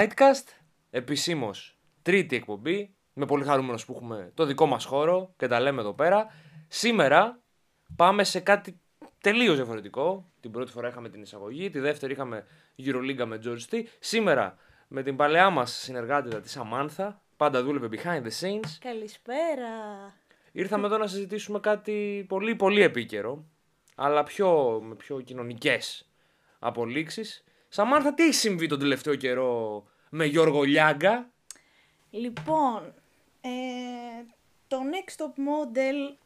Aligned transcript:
Nightcast, 0.00 0.44
επισήμως 0.90 1.78
τρίτη 2.02 2.36
εκπομπή. 2.36 2.94
Είμαι 3.14 3.26
πολύ 3.26 3.44
χαρούμενος 3.44 3.84
που 3.84 3.92
έχουμε 3.92 4.30
το 4.34 4.44
δικό 4.44 4.66
μας 4.66 4.84
χώρο 4.84 5.34
και 5.36 5.46
τα 5.46 5.60
λέμε 5.60 5.80
εδώ 5.80 5.94
πέρα. 5.94 6.26
Σήμερα 6.68 7.40
πάμε 7.96 8.24
σε 8.24 8.40
κάτι 8.40 8.80
τελείως 9.20 9.56
διαφορετικό. 9.56 10.30
Την 10.40 10.50
πρώτη 10.50 10.70
φορά 10.70 10.88
είχαμε 10.88 11.08
την 11.08 11.22
εισαγωγή, 11.22 11.70
τη 11.70 11.78
δεύτερη 11.78 12.12
είχαμε 12.12 12.46
Euroliga 12.78 13.24
με 13.26 13.40
George 13.44 13.74
T. 13.74 13.82
Σήμερα 13.98 14.56
με 14.88 15.02
την 15.02 15.16
παλαιά 15.16 15.50
μας 15.50 15.72
συνεργάτητα 15.72 16.40
της 16.40 16.50
Σαμάνθα, 16.50 17.22
πάντα 17.36 17.62
δούλευε 17.62 17.88
behind 17.92 18.22
the 18.22 18.30
scenes. 18.40 18.68
Καλησπέρα. 18.80 19.68
Ήρθαμε 20.52 20.86
εδώ 20.86 20.98
να 20.98 21.06
συζητήσουμε 21.06 21.60
κάτι 21.60 22.24
πολύ 22.28 22.54
πολύ 22.54 22.82
επίκαιρο, 22.82 23.44
αλλά 23.94 24.22
πιο, 24.22 24.80
με 24.82 24.94
πιο 24.94 25.20
κοινωνικές 25.20 26.10
απολύξεις. 26.58 27.44
Σαμάνθα, 27.68 28.14
τι 28.14 28.22
έχει 28.22 28.34
συμβεί 28.34 28.66
τον 28.66 28.78
τελευταίο 28.78 29.14
καιρό 29.14 29.84
με 30.10 30.24
Γιώργο 30.24 30.62
Λιάγκα; 30.62 31.30
Λοιπόν, 32.10 32.94
ε, 33.40 33.48
το 34.68 34.76
Next 34.92 35.22
Top 35.22 35.26
Model 35.26 36.16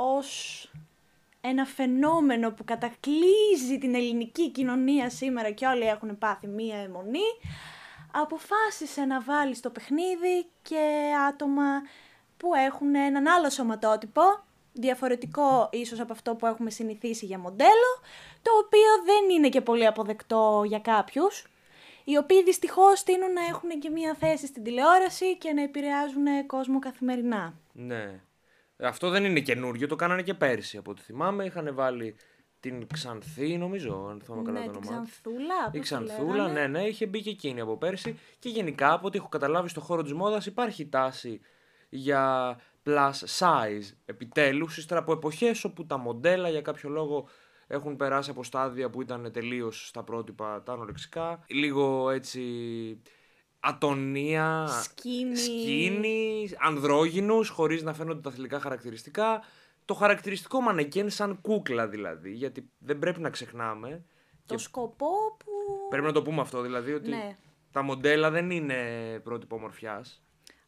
ως 0.00 0.70
ένα 1.40 1.64
φαινόμενο 1.64 2.50
που 2.50 2.64
κατακλείζει 2.64 3.78
την 3.80 3.94
ελληνική 3.94 4.50
κοινωνία 4.50 5.10
σήμερα 5.10 5.50
και 5.50 5.66
όλοι 5.66 5.84
έχουν 5.84 6.18
πάθει 6.18 6.46
μία 6.46 6.76
αιμονή, 6.76 7.28
αποφάσισε 8.12 9.04
να 9.04 9.20
βάλει 9.20 9.54
στο 9.54 9.70
παιχνίδι 9.70 10.46
και 10.62 11.12
άτομα 11.28 11.82
που 12.36 12.54
έχουν 12.54 12.94
έναν 12.94 13.26
άλλο 13.26 13.50
σωματότυπο, 13.50 14.22
διαφορετικό 14.72 15.68
ίσως 15.72 16.00
από 16.00 16.12
αυτό 16.12 16.34
που 16.34 16.46
έχουμε 16.46 16.70
συνηθίσει 16.70 17.26
για 17.26 17.38
μοντέλο, 17.38 17.90
το 18.42 18.50
οποίο 18.64 19.04
δεν 19.04 19.36
είναι 19.36 19.48
και 19.48 19.60
πολύ 19.60 19.86
αποδεκτό 19.86 20.62
για 20.66 20.78
κάποιους, 20.78 21.46
οι 22.04 22.16
οποίοι 22.16 22.42
δυστυχώς 22.42 23.02
τείνουν 23.02 23.32
να 23.32 23.44
έχουν 23.44 23.68
και 23.80 23.90
μία 23.90 24.14
θέση 24.14 24.46
στην 24.46 24.62
τηλεόραση 24.62 25.36
και 25.36 25.52
να 25.52 25.62
επηρεάζουν 25.62 26.46
κόσμο 26.46 26.78
καθημερινά. 26.78 27.54
Ναι. 27.72 28.20
Αυτό 28.80 29.08
δεν 29.08 29.24
είναι 29.24 29.40
καινούριο, 29.40 29.86
το 29.86 29.96
κάνανε 29.96 30.22
και 30.22 30.34
πέρσι 30.34 30.76
από 30.76 30.90
ό,τι 30.90 31.02
θυμάμαι. 31.02 31.44
Είχαν 31.44 31.74
βάλει 31.74 32.16
την 32.60 32.86
Ξανθή, 32.92 33.56
νομίζω, 33.56 34.06
αν 34.10 34.20
θυμάμαι 34.24 34.42
καλά 34.42 34.58
ναι, 34.60 34.66
το 34.66 34.72
την 34.72 34.80
όνομά 34.88 35.02
της. 35.04 35.10
Ξανθούλα, 35.10 35.54
Η 35.54 35.62
πώς 35.64 35.70
τη 35.72 35.78
Ξανθούλα, 35.80 36.34
λέγανε. 36.34 36.60
ναι, 36.60 36.66
ναι, 36.66 36.84
είχε 36.84 37.06
μπει 37.06 37.20
και 37.22 37.30
εκείνη 37.30 37.60
από 37.60 37.76
πέρσι. 37.76 38.18
Και 38.38 38.48
γενικά, 38.48 38.92
από 38.92 39.06
ό,τι 39.06 39.18
έχω 39.18 39.28
καταλάβει 39.28 39.68
στο 39.68 39.80
χώρο 39.80 40.02
της 40.02 40.12
μόδας, 40.12 40.46
υπάρχει 40.46 40.88
τάση 40.88 41.40
για 41.88 42.56
plus 42.84 43.12
size 43.38 43.94
επιτέλους, 44.04 44.76
ύστερα 44.78 45.00
από 45.00 45.12
εποχές 45.12 45.64
όπου 45.64 45.86
τα 45.86 45.96
μοντέλα 45.96 46.48
για 46.48 46.62
κάποιο 46.62 46.88
λόγο 46.88 47.28
έχουν 47.66 47.96
περάσει 47.96 48.30
από 48.30 48.44
στάδια 48.44 48.90
που 48.90 49.02
ήταν 49.02 49.32
τελείως 49.32 49.88
στα 49.88 50.02
πρότυπα 50.02 50.62
τα 50.62 50.72
ανορεξικά. 50.72 51.44
Λίγο 51.48 52.10
έτσι 52.10 52.42
ατονία, 53.60 54.66
Σκίνη. 54.82 55.36
σκίνη, 55.36 56.50
ανδρόγυνους, 56.60 57.48
χωρίς 57.48 57.82
να 57.82 57.92
φαίνονται 57.94 58.20
τα 58.20 58.30
θηλυκά 58.30 58.60
χαρακτηριστικά. 58.60 59.42
Το 59.84 59.94
χαρακτηριστικό 59.94 60.60
μανεκέν 60.60 61.10
σαν 61.10 61.40
κούκλα 61.40 61.88
δηλαδή, 61.88 62.32
γιατί 62.32 62.68
δεν 62.78 62.98
πρέπει 62.98 63.20
να 63.20 63.30
ξεχνάμε. 63.30 64.04
Το 64.46 64.54
και 64.54 64.60
σκοπό 64.60 65.06
που... 65.38 65.50
Πρέπει 65.88 66.06
να 66.06 66.12
το 66.12 66.22
πούμε 66.22 66.40
αυτό 66.40 66.60
δηλαδή, 66.60 66.92
ότι 66.92 67.08
Ναι. 67.08 67.36
τα 67.72 67.82
μοντέλα 67.82 68.30
δεν 68.30 68.50
είναι 68.50 68.76
πρότυπο 69.24 69.56
ομορφιάς. 69.56 70.22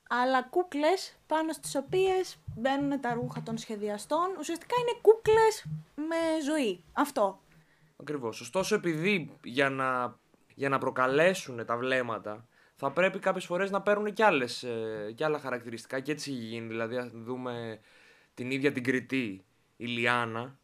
αλλά 0.09 0.43
κούκλες 0.43 1.19
πάνω 1.27 1.53
στις 1.53 1.75
οποίες 1.75 2.37
μπαίνουν 2.57 3.01
τα 3.01 3.13
ρούχα 3.15 3.43
των 3.43 3.59
σχεδιαστών. 3.59 4.27
Ουσιαστικά 4.39 4.75
είναι 4.81 4.99
κούκλες 5.03 5.65
με 5.95 6.17
ζωή. 6.45 6.85
Αυτό. 6.93 7.41
Ακριβώς. 8.01 8.41
Ωστόσο, 8.41 8.75
επειδή 8.75 9.31
για 9.45 9.71
να, 9.71 10.19
για 10.55 10.69
να 10.69 10.79
προκαλέσουν 10.79 11.65
τα 11.67 11.77
βλέμματα, 11.77 12.47
θα 12.81 12.91
πρέπει 12.91 13.19
κάποιες 13.19 13.45
φορές 13.45 13.71
να 13.71 13.83
παίρνουν 13.83 14.13
και, 14.13 14.25
άλλες, 14.25 14.63
ε, 14.63 15.13
και 15.15 15.25
άλλα 15.25 15.39
χαρακτηριστικά 15.39 16.01
και 16.01 16.13
έτσι 16.13 16.31
έχει 16.31 16.41
γίνει. 16.41 16.67
Δηλαδή, 16.67 16.97
αν 16.97 17.11
δούμε 17.15 17.81
την 18.35 18.51
ίδια 18.51 18.73
την 18.73 18.85
κριτή, 18.85 19.45
η 19.77 19.87
Λιάνα, 19.87 20.59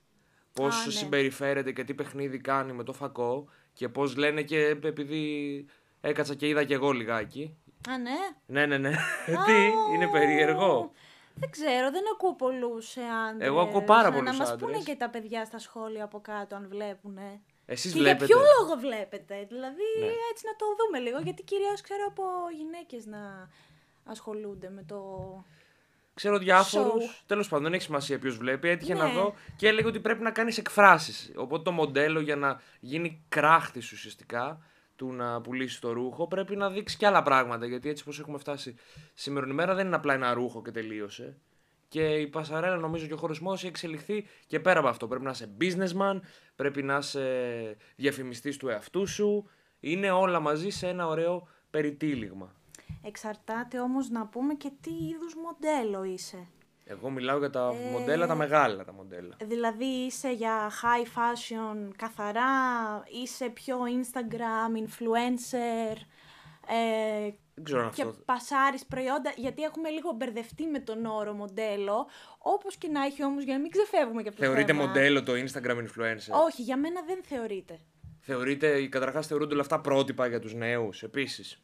πώς 0.52 0.82
Α, 0.82 0.84
ναι. 0.86 0.92
συμπεριφέρεται 0.92 1.72
και 1.72 1.84
τι 1.84 1.94
παιχνίδι 1.94 2.38
κάνει 2.38 2.72
με 2.72 2.82
το 2.82 2.92
φακό 2.92 3.48
και 3.72 3.88
πώς 3.88 4.16
λένε 4.16 4.42
και 4.42 4.78
επειδή 4.82 5.64
έκατσα 6.00 6.34
και 6.34 6.48
είδα 6.48 6.64
και 6.64 6.74
εγώ 6.74 6.90
λιγάκι. 6.90 7.56
Α, 7.88 7.98
ναι. 7.98 8.10
Ναι, 8.46 8.66
ναι, 8.66 8.78
ναι. 8.78 8.96
τι, 9.46 9.54
είναι 9.94 10.08
περίεργο. 10.12 10.92
Δεν 11.34 11.50
ξέρω, 11.50 11.90
δεν 11.90 12.02
ακούω 12.14 12.34
πολλούς 12.34 12.96
άντρες. 12.96 13.48
Εγώ 13.48 13.60
ακούω 13.60 13.82
πάρα 13.82 14.12
πολλούς 14.12 14.30
Να 14.30 14.36
μας 14.36 14.50
άντρες. 14.50 14.70
πούνε 14.70 14.82
και 14.84 14.94
τα 14.94 15.10
παιδιά 15.10 15.44
στα 15.44 15.58
σχόλια 15.58 16.04
από 16.04 16.20
κάτω 16.20 16.56
αν 16.56 16.68
βλέπουν. 16.68 17.18
Εσείς 17.66 17.92
Και 17.92 17.98
βλέπετε. 17.98 18.24
για 18.24 18.36
ποιο 18.36 18.44
λόγο 18.60 18.80
βλέπετε, 18.80 19.44
δηλαδή 19.48 19.82
Ναι. 20.00 20.06
έτσι 20.30 20.44
να 20.46 20.56
το 20.56 20.64
δούμε 20.78 20.98
λίγο, 20.98 21.18
γιατί 21.18 21.42
κυρίως 21.42 21.80
ξέρω 21.80 22.04
από 22.08 22.22
γυναίκες 22.56 23.06
να 23.06 23.48
ασχολούνται 24.04 24.70
με 24.70 24.82
το... 24.82 25.00
Ξέρω 26.14 26.38
διάφορους. 26.38 27.04
Show. 27.04 27.22
Τέλος 27.26 27.48
πάντων, 27.48 27.64
δεν 27.64 27.72
έχει 27.74 27.82
σημασία 27.82 28.18
ποιος 28.18 28.36
βλέπει. 28.36 28.68
Έτυχε 28.68 28.94
Ναι. 28.94 29.00
να 29.02 29.08
δω 29.08 29.34
και 29.56 29.68
έλεγε 29.68 29.86
ότι 29.86 30.00
πρέπει 30.00 30.22
να 30.22 30.30
κάνεις 30.30 30.58
εκφράσεις. 30.58 31.32
Οπότε 31.36 31.62
το 31.62 31.70
μοντέλο 31.72 32.20
για 32.20 32.36
να 32.36 32.60
γίνει 32.80 33.24
κράχτης 33.28 33.92
ουσιαστικά 33.92 34.60
του 34.96 35.12
να 35.12 35.40
πουλήσεις 35.40 35.78
το 35.78 35.92
ρούχο 35.92 36.26
πρέπει 36.28 36.56
να 36.56 36.70
δείξει 36.70 36.96
και 36.96 37.06
άλλα 37.06 37.22
πράγματα. 37.22 37.66
Γιατί 37.66 37.88
έτσι 37.88 38.02
όπως 38.02 38.18
έχουμε 38.18 38.38
φτάσει 38.38 38.74
σήμερα 39.14 39.46
ημέρα 39.46 39.74
δεν 39.74 39.86
είναι 39.86 39.96
απλά 39.96 40.14
ένα 40.14 40.32
ρούχο 40.34 40.62
και 40.62 40.70
τελείωσε. 40.70 41.36
Και 41.88 42.14
η 42.14 42.26
Πασαρέλα 42.26 42.76
νομίζω 42.76 43.06
και 43.06 43.12
ο 43.12 43.16
χωρισμός 43.16 43.58
έχει 43.58 43.66
εξελιχθεί 43.66 44.26
και 44.46 44.60
πέρα 44.60 44.78
από 44.78 44.88
αυτό. 44.88 45.06
Πρέπει 45.08 45.24
να 45.24 45.30
είσαι 45.30 45.56
businessman, 45.60 46.20
πρέπει 46.56 46.82
να 46.82 46.96
είσαι 46.96 47.76
διαφημιστής 47.96 48.56
του 48.56 48.68
εαυτού 48.68 49.06
σου. 49.06 49.50
Είναι 49.80 50.10
όλα 50.10 50.40
μαζί 50.40 50.70
σε 50.70 50.88
ένα 50.88 51.06
ωραίο 51.06 51.48
περιτύλιγμα. 51.70 52.54
Εξαρτάται 53.02 53.80
όμως 53.80 54.08
να 54.08 54.26
πούμε 54.26 54.54
και 54.54 54.70
τι 54.80 54.90
είδους 54.90 55.34
μοντέλο 55.34 56.04
είσαι. 56.04 56.46
Εγώ 56.88 57.10
μιλάω 57.10 57.38
για 57.38 57.50
τα 57.50 57.72
Ε, 57.86 57.90
μοντέλα, 57.90 58.26
τα 58.26 58.34
μεγάλα 58.34 58.84
τα 58.84 58.92
μοντέλα. 58.92 59.36
Δηλαδή 59.44 59.84
είσαι 59.84 60.32
για 60.32 60.70
high 60.70 61.06
fashion 61.18 61.90
καθαρά, 61.96 62.42
είσαι 63.22 63.48
πιο 63.48 63.78
Instagram, 63.78 64.86
influencer 64.86 65.96
ε, 66.68 67.30
Δεν 67.58 67.64
ξέρω 67.64 67.82
αν 67.82 67.90
και 67.90 68.02
αυτό. 68.02 68.22
πασάρεις 68.24 68.86
προϊόντα, 68.86 69.32
γιατί 69.36 69.62
έχουμε 69.62 69.88
λίγο 69.88 70.12
μπερδευτεί 70.12 70.66
με 70.66 70.78
τον 70.78 71.06
όρο 71.06 71.32
μοντέλο, 71.32 72.06
όπως 72.38 72.76
και 72.76 72.88
να 72.88 73.04
έχει 73.04 73.24
όμως 73.24 73.44
για 73.44 73.54
να 73.54 73.60
μην 73.60 73.70
ξεφεύγουμε 73.70 74.22
και 74.22 74.28
από 74.28 74.36
το 74.36 74.42
Θεωρείται 74.44 74.72
θέμα. 74.72 74.86
μοντέλο 74.86 75.22
το 75.22 75.32
Instagram 75.32 75.76
influencer; 75.76 76.44
Όχι, 76.46 76.62
για 76.62 76.76
μένα 76.76 77.02
δεν 77.06 77.18
θεωρείται. 77.22 77.78
Θεωρείται, 78.20 78.86
καταρχάς 78.86 79.26
θεωρούνται 79.26 79.52
όλα 79.52 79.62
αυτά 79.62 79.80
πρότυπα 79.80 80.26
για 80.26 80.40
τους 80.40 80.54
νέους 80.54 81.02
επίσης; 81.02 81.62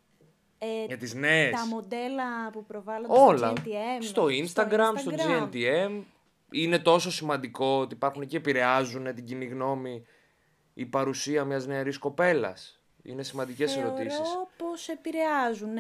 Ε, 0.59 0.85
Για 0.87 0.97
τις 0.97 1.15
νέες; 1.15 1.51
τα 1.51 1.67
μοντέλα 1.67 2.51
που 2.53 2.65
προβάλλονται 2.65 3.13
Όλα. 3.21 3.37
στο 3.37 3.53
GNTM. 3.65 4.03
Στο 4.03 4.25
Instagram, 4.27 4.99
στο, 4.99 5.11
GNTM. 5.11 6.03
Είναι 6.51 6.79
τόσο 6.79 7.11
σημαντικό 7.11 7.79
ότι 7.79 7.95
υπάρχουν 7.95 8.27
και 8.27 8.37
επηρεάζουν 8.37 9.15
την 9.15 9.25
κοινή 9.25 9.45
γνώμη 9.45 10.07
η 10.75 10.87
παρουσία 10.87 11.45
μιας 11.45 11.67
νεαρής 11.67 11.99
κοπέλας. 11.99 12.82
Είναι 13.03 13.23
σημαντικές 13.23 13.77
ερωτήσεις. 13.77 14.17
Θεωρώ 14.17 14.51
πως 14.57 14.89
επηρεάζουν 14.89 15.77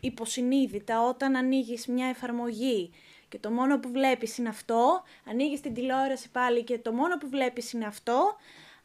υποσυνείδητα 0.00 1.08
όταν 1.08 1.36
ανοίγεις 1.36 1.86
μια 1.86 2.06
εφαρμογή 2.06 2.90
και 3.28 3.38
το 3.38 3.50
μόνο 3.50 3.78
που 3.78 3.90
βλέπεις 3.90 4.38
είναι 4.38 4.48
αυτό, 4.48 5.02
ανοίγεις 5.26 5.60
την 5.60 5.74
τηλεόραση 5.74 6.30
πάλι 6.30 6.64
και 6.64 6.78
το 6.78 6.92
μόνο 6.92 7.18
που 7.18 7.28
βλέπεις 7.28 7.72
είναι 7.72 7.86
αυτό, 7.86 8.36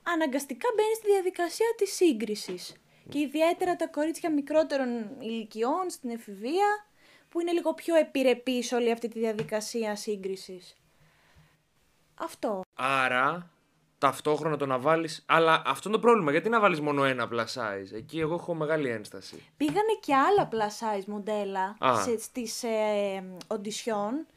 αναγκαστικά 0.03 0.67
μπαίνεις 0.75 0.97
στη 0.97 1.11
διαδικασία 1.11 1.67
της 1.77 1.95
σύγκρισης. 1.95 2.73
Και 3.09 3.19
ιδιαίτερα 3.19 3.75
τα 3.75 3.87
κορίτσια 3.87 4.31
μικρότερων 4.31 5.21
ηλικιών 5.21 5.89
στην 5.89 6.09
εφηβεία, 6.09 6.85
που 7.29 7.39
είναι 7.41 7.51
λίγο 7.51 7.73
πιο 7.73 7.95
επιρρεπείς 7.95 8.71
όλη 8.71 8.91
αυτή 8.91 9.07
τη 9.07 9.19
διαδικασία 9.19 9.95
σύγκρισης. 9.95 10.75
Αυτό. 12.15 12.61
Άρα, 12.73 13.51
ταυτόχρονα 13.97 14.57
το 14.57 14.65
να 14.65 14.79
βάλεις. 14.79 15.23
Αλλά 15.25 15.61
αυτό 15.65 15.89
είναι 15.89 15.97
το 15.97 16.03
πρόβλημα. 16.03 16.31
Γιατί 16.31 16.49
να 16.49 16.59
βάλεις 16.59 16.81
μόνο 16.81 17.03
ένα 17.03 17.27
plus 17.31 17.61
size; 17.61 17.95
Εκεί 17.95 18.19
εγώ 18.19 18.33
έχω 18.33 18.53
μεγάλη 18.53 18.89
ένσταση. 18.89 19.43
Πήγανε 19.57 19.99
και 19.99 20.15
άλλα 20.15 20.49
plus 20.51 20.97
size 20.97 21.05
μοντέλα 21.05 21.75
Α. 21.79 22.01
σε, 22.03 22.19
στις 22.19 22.63
ε, 22.63 23.23
οντισιόν, 23.47 24.27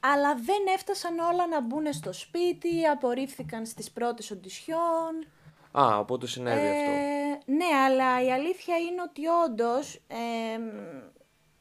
αλλά 0.00 0.34
δεν 0.34 0.74
έφτασαν 0.74 1.18
όλα 1.18 1.46
να 1.46 1.60
μπουν 1.60 1.92
στο 1.92 2.12
σπίτι, 2.12 2.86
απορρίφθηκαν 2.86 3.66
στις 3.66 3.90
πρώτες 3.90 4.30
οντισιόν. 4.30 5.26
Α, 5.80 5.98
οπότε 5.98 6.26
συνέβη 6.26 6.66
αυτό. 6.66 6.90
Ε, 6.90 7.52
ναι, 7.52 7.76
αλλά 7.86 8.24
η 8.24 8.32
αλήθεια 8.32 8.76
είναι 8.76 9.02
ότι 9.02 9.22
όντως 9.26 10.00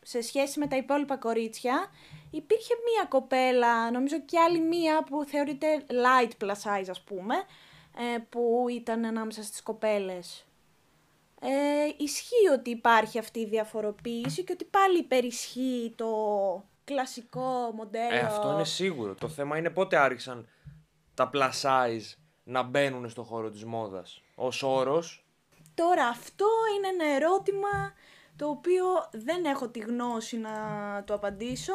σε 0.02 0.22
σχέση 0.22 0.60
με 0.60 0.68
τα 0.68 0.76
υπόλοιπα 0.76 1.18
κορίτσια, 1.18 1.88
υπήρχε 2.36 2.74
μία 2.86 3.06
κοπέλα, 3.06 3.92
νομίζω 3.92 4.20
και 4.20 4.40
άλλη 4.40 4.60
μία 4.60 5.04
που 5.04 5.24
θεωρείται 5.24 5.86
light 5.90 6.46
plus 6.46 6.52
size 6.52 6.88
ας 6.90 7.02
πούμε, 7.02 7.36
ε, 7.98 8.18
που 8.30 8.66
ήταν 8.70 9.06
ανάμεσα 9.06 9.44
στις 9.44 9.64
κοπέλες. 9.64 10.46
Ε, 11.42 11.50
ισχύει 11.98 12.50
ότι 12.54 12.70
υπάρχει 12.70 13.20
αυτή 13.20 13.40
η 13.40 13.46
διαφοροποίηση 13.46 14.44
και 14.44 14.52
ότι 14.52 14.66
πάλι 14.66 14.98
υπερισχύει 14.98 15.94
το 15.96 16.08
κλασικό 16.84 17.72
μοντέλο. 17.76 18.16
Ε, 18.16 18.20
αυτό 18.20 18.52
είναι 18.52 18.66
σίγουρο. 18.66 19.16
Το 19.16 19.28
θέμα 19.28 19.58
είναι 19.58 19.70
πότε 19.70 19.98
άρχισαν 19.98 20.48
τα 21.14 21.30
plus 21.34 21.52
size 21.62 22.14
να 22.44 22.64
μπαίνουν 22.64 23.10
στο 23.10 23.24
χώρο 23.24 23.50
της 23.50 23.66
μόδας. 23.66 24.22
Ως 24.36 24.64
όρος. 24.64 25.26
Τώρα 25.74 26.08
αυτό 26.08 26.46
είναι 26.78 26.88
ένα 26.88 27.16
ερώτημα 27.16 27.94
το 28.36 28.48
οποίο 28.48 28.86
δεν 29.12 29.46
έχω 29.46 29.68
τη 29.68 29.80
γνώση 29.80 30.38
να 30.38 30.52
το 31.06 31.14
απαντήσω. 31.14 31.74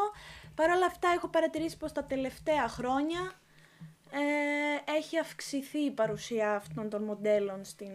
Παρ' 0.60 0.70
όλα 0.70 0.86
αυτά 0.86 1.08
έχω 1.08 1.28
παρατηρήσει 1.28 1.76
πως 1.76 1.92
τα 1.92 2.04
τελευταία 2.04 2.68
χρόνια 2.68 3.32
ε, 4.10 4.92
έχει 4.96 5.18
αυξηθεί 5.18 5.78
η 5.78 5.90
παρουσία 5.90 6.54
αυτών 6.54 6.90
των 6.90 7.02
μοντέλων 7.02 7.64
στην, 7.64 7.90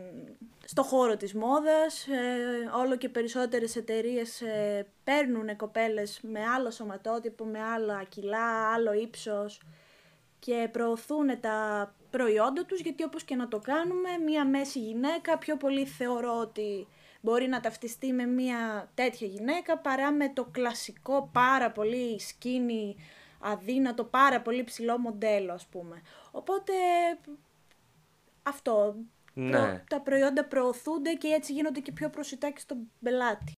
στο 0.65 0.83
χώρο 0.83 1.17
της 1.17 1.33
μόδας. 1.33 2.07
Ε, 2.07 2.69
όλο 2.75 2.97
και 2.97 3.09
περισσότερες 3.09 3.75
εταιρείες 3.75 4.41
ε, 4.41 4.87
παίρνουν 5.03 5.55
κοπέλες 5.55 6.19
με 6.21 6.39
άλλο 6.55 6.71
σωματότυπο, 6.71 7.45
με 7.45 7.61
άλλα 7.61 8.03
κιλά, 8.03 8.73
άλλο 8.73 8.93
ύψος 8.93 9.61
και 10.39 10.69
προωθούν 10.71 11.39
τα 11.39 11.93
προϊόντα 12.09 12.65
τους 12.65 12.79
γιατί 12.79 13.03
όπως 13.03 13.23
και 13.23 13.35
να 13.35 13.47
το 13.47 13.59
κάνουμε, 13.59 14.09
μία 14.25 14.45
μέση 14.45 14.79
γυναίκα 14.79 15.37
πιο 15.37 15.57
πολύ 15.57 15.85
θεωρώ 15.85 16.39
ότι 16.39 16.87
μπορεί 17.25 17.47
να 17.47 17.59
ταυτιστεί 17.59 18.13
με 18.13 18.25
μία 18.25 18.89
τέτοια 18.93 19.27
γυναίκα 19.27 19.77
παρά 19.77 20.11
με 20.11 20.29
το 20.33 20.43
κλασικό 20.51 21.29
πάρα 21.33 21.71
πολύ 21.71 22.19
σκίνη 22.19 22.95
αδύνατο, 23.39 24.03
πάρα 24.03 24.41
πολύ 24.41 24.63
ψηλό 24.63 24.97
μοντέλο 24.97 25.53
ας 25.53 25.65
πούμε. 25.65 26.01
Οπότε 26.31 26.73
αυτό. 28.43 28.95
Ναι. 29.33 29.83
τα 29.89 30.01
προϊόντα 30.01 30.45
προωθούνται 30.45 31.13
και 31.13 31.27
έτσι 31.27 31.53
γίνονται 31.53 31.79
και 31.79 31.91
πιο 31.91 32.09
προσιτά 32.09 32.49
και 32.49 32.59
στον 32.59 32.77
πελάτη. 33.03 33.51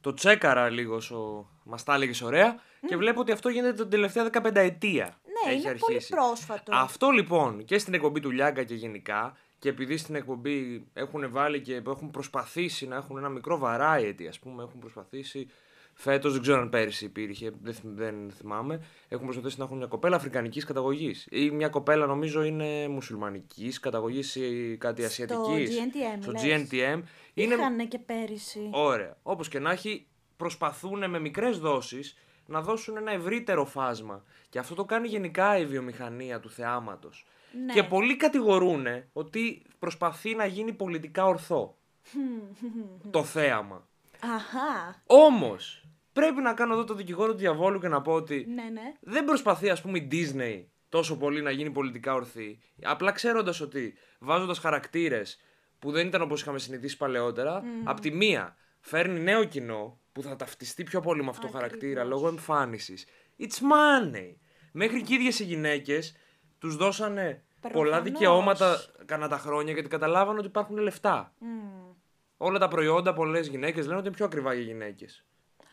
Το 0.00 0.14
τσέκαρα 0.14 0.70
λίγο, 0.70 1.00
σο... 1.00 1.48
μας 1.64 1.84
τα 1.84 1.94
έλεγες 1.94 2.22
ωραία 2.22 2.60
και 2.86 2.96
βλέπω 2.96 3.20
ότι 3.20 3.32
αυτό 3.32 3.48
γίνεται 3.48 3.72
την 3.72 3.88
τελευταία 3.88 4.30
15 4.32 4.54
ετία. 4.54 5.20
Ναι, 5.24 5.52
Έχει 5.52 5.60
είναι 5.60 5.78
πολύ 5.78 5.94
αρχίσει. 5.94 6.08
πρόσφατο. 6.14 6.74
Αυτό 6.74 7.10
λοιπόν 7.10 7.64
και 7.64 7.78
στην 7.78 7.94
εκπομπή 7.94 8.20
του 8.20 8.30
Λιάγκα 8.30 8.64
και 8.64 8.74
γενικά 8.74 9.36
και 9.64 9.70
επειδή 9.70 9.96
στην 9.96 10.14
εκπομπή 10.14 10.86
έχουν 10.92 11.30
βάλει 11.30 11.60
και 11.60 11.82
έχουν 11.86 12.10
προσπαθήσει 12.10 12.86
να 12.86 12.96
έχουν 12.96 13.16
ένα 13.16 13.28
μικρό 13.28 13.60
variety, 13.64 14.24
ας 14.28 14.38
πούμε, 14.38 14.62
έχουν 14.62 14.78
προσπαθήσει 14.80 15.48
φέτος, 15.94 16.32
δεν 16.32 16.42
ξέρω 16.42 16.60
αν 16.60 16.68
πέρυσι 16.68 17.04
υπήρχε, 17.04 17.52
δεν, 17.62 17.74
θυμ- 17.74 17.96
δεν 17.96 18.30
θυμάμαι, 18.36 18.80
έχουν 19.08 19.24
προσπαθήσει 19.24 19.58
να 19.58 19.64
έχουν 19.64 19.76
μια 19.76 19.86
κοπέλα 19.86 20.16
αφρικανικής 20.16 20.64
καταγωγής. 20.64 21.26
Ή 21.30 21.50
μια 21.50 21.68
κοπέλα 21.68 22.06
νομίζω 22.06 22.42
είναι 22.42 22.88
μουσουλμανικής 22.88 23.80
καταγωγής 23.80 24.34
ή 24.36 24.76
κάτι 24.80 25.04
ασιατικής. 25.04 25.70
GNTM, 25.78 26.18
Στο 26.22 26.32
λες. 26.32 26.42
GNTM. 26.44 27.02
Είναι 27.34 27.54
Είχαν 27.54 27.88
και 27.88 27.98
πέρυσι. 27.98 28.70
Ωραία. 28.72 29.16
Όπως 29.22 29.48
και 29.48 29.58
να 29.58 29.70
έχει, 29.70 30.06
προσπαθούν 30.36 31.10
με 31.10 31.18
μικρές 31.18 31.58
δόσεις 31.58 32.16
να 32.46 32.60
δώσουν 32.62 32.96
ένα 32.96 33.12
ευρύτερο 33.12 33.64
φάσμα. 33.64 34.24
Και 34.48 34.58
αυτό 34.58 34.74
το 34.74 34.84
κάνει 34.84 35.08
γενικά 35.08 35.58
η 35.58 35.66
βιομηχανία 35.66 36.40
του 36.40 36.50
θεάματος. 36.50 37.26
Ναι. 37.64 37.72
Και 37.72 37.82
πολλοί 37.82 38.16
κατηγορούν 38.16 38.86
ότι 39.12 39.62
προσπαθεί 39.78 40.34
να 40.34 40.46
γίνει 40.46 40.72
πολιτικά 40.72 41.26
ορθό 41.26 41.76
το 43.10 43.24
θέαμα. 43.24 43.88
Αχά. 44.20 45.02
Όμως, 45.06 45.84
πρέπει 46.12 46.40
να 46.40 46.54
κάνω 46.54 46.72
εδώ 46.72 46.84
το 46.84 46.94
δικηγόρο 46.94 47.32
του 47.32 47.38
διαβόλου 47.38 47.78
και 47.80 47.88
να 47.88 48.02
πω 48.02 48.12
ότι 48.12 48.46
Ναι, 48.48 48.62
ναι. 48.62 48.92
δεν 49.00 49.24
προσπαθεί, 49.24 49.70
ας 49.70 49.80
πούμε, 49.80 49.98
η 49.98 50.08
Disney 50.12 50.64
τόσο 50.88 51.16
πολύ 51.16 51.42
να 51.42 51.50
γίνει 51.50 51.70
πολιτικά 51.70 52.14
ορθή. 52.14 52.58
Απλά 52.82 53.12
ξέροντας 53.12 53.60
ότι 53.60 53.94
βάζοντας 54.18 54.58
χαρακτήρες 54.58 55.40
που 55.78 55.90
δεν 55.90 56.06
ήταν 56.06 56.22
όπως 56.22 56.40
είχαμε 56.40 56.58
συνηθίσει 56.58 56.96
παλαιότερα, 56.96 57.62
απ' 57.84 58.00
τη 58.00 58.10
μία 58.10 58.56
φέρνει 58.80 59.20
νέο 59.20 59.44
κοινό 59.44 59.98
που 60.12 60.22
θα 60.22 60.36
ταυτιστεί 60.36 60.82
πιο 60.84 61.00
πολύ 61.00 61.22
με 61.22 61.30
αυτό 61.30 61.46
το 61.46 61.52
χαρακτήρα 61.52 62.00
Ακριβώς. 62.00 62.20
λόγω 62.20 62.28
εμφάνισης. 62.32 63.06
It's 63.38 63.44
money. 63.60 64.34
Μέχρι 64.72 65.02
και 65.02 65.12
οι 65.12 65.16
ίδιες 65.16 65.38
οι 65.38 65.44
γυναίκες 65.44 66.16
τους 66.64 66.76
δώσανε 66.76 67.42
πολλά 67.60 67.72
Προφανώς. 67.72 68.02
δικαιώματα 68.02 68.80
κανένα 69.04 69.28
τα 69.28 69.38
χρόνια 69.38 69.72
γιατί 69.72 69.88
καταλάβανε 69.88 70.38
ότι 70.38 70.46
υπάρχουν 70.48 70.76
λεφτά. 70.76 71.32
Μμμ. 71.38 71.92
Όλα 72.36 72.58
τα 72.58 72.68
προϊόντα, 72.68 73.12
πολλές 73.12 73.46
γυναίκες 73.48 73.84
λένε 73.86 73.98
ότι 73.98 74.06
είναι 74.06 74.16
πιο 74.16 74.24
ακριβά 74.24 74.52
για 74.54 74.62
γυναίκες. 74.62 75.24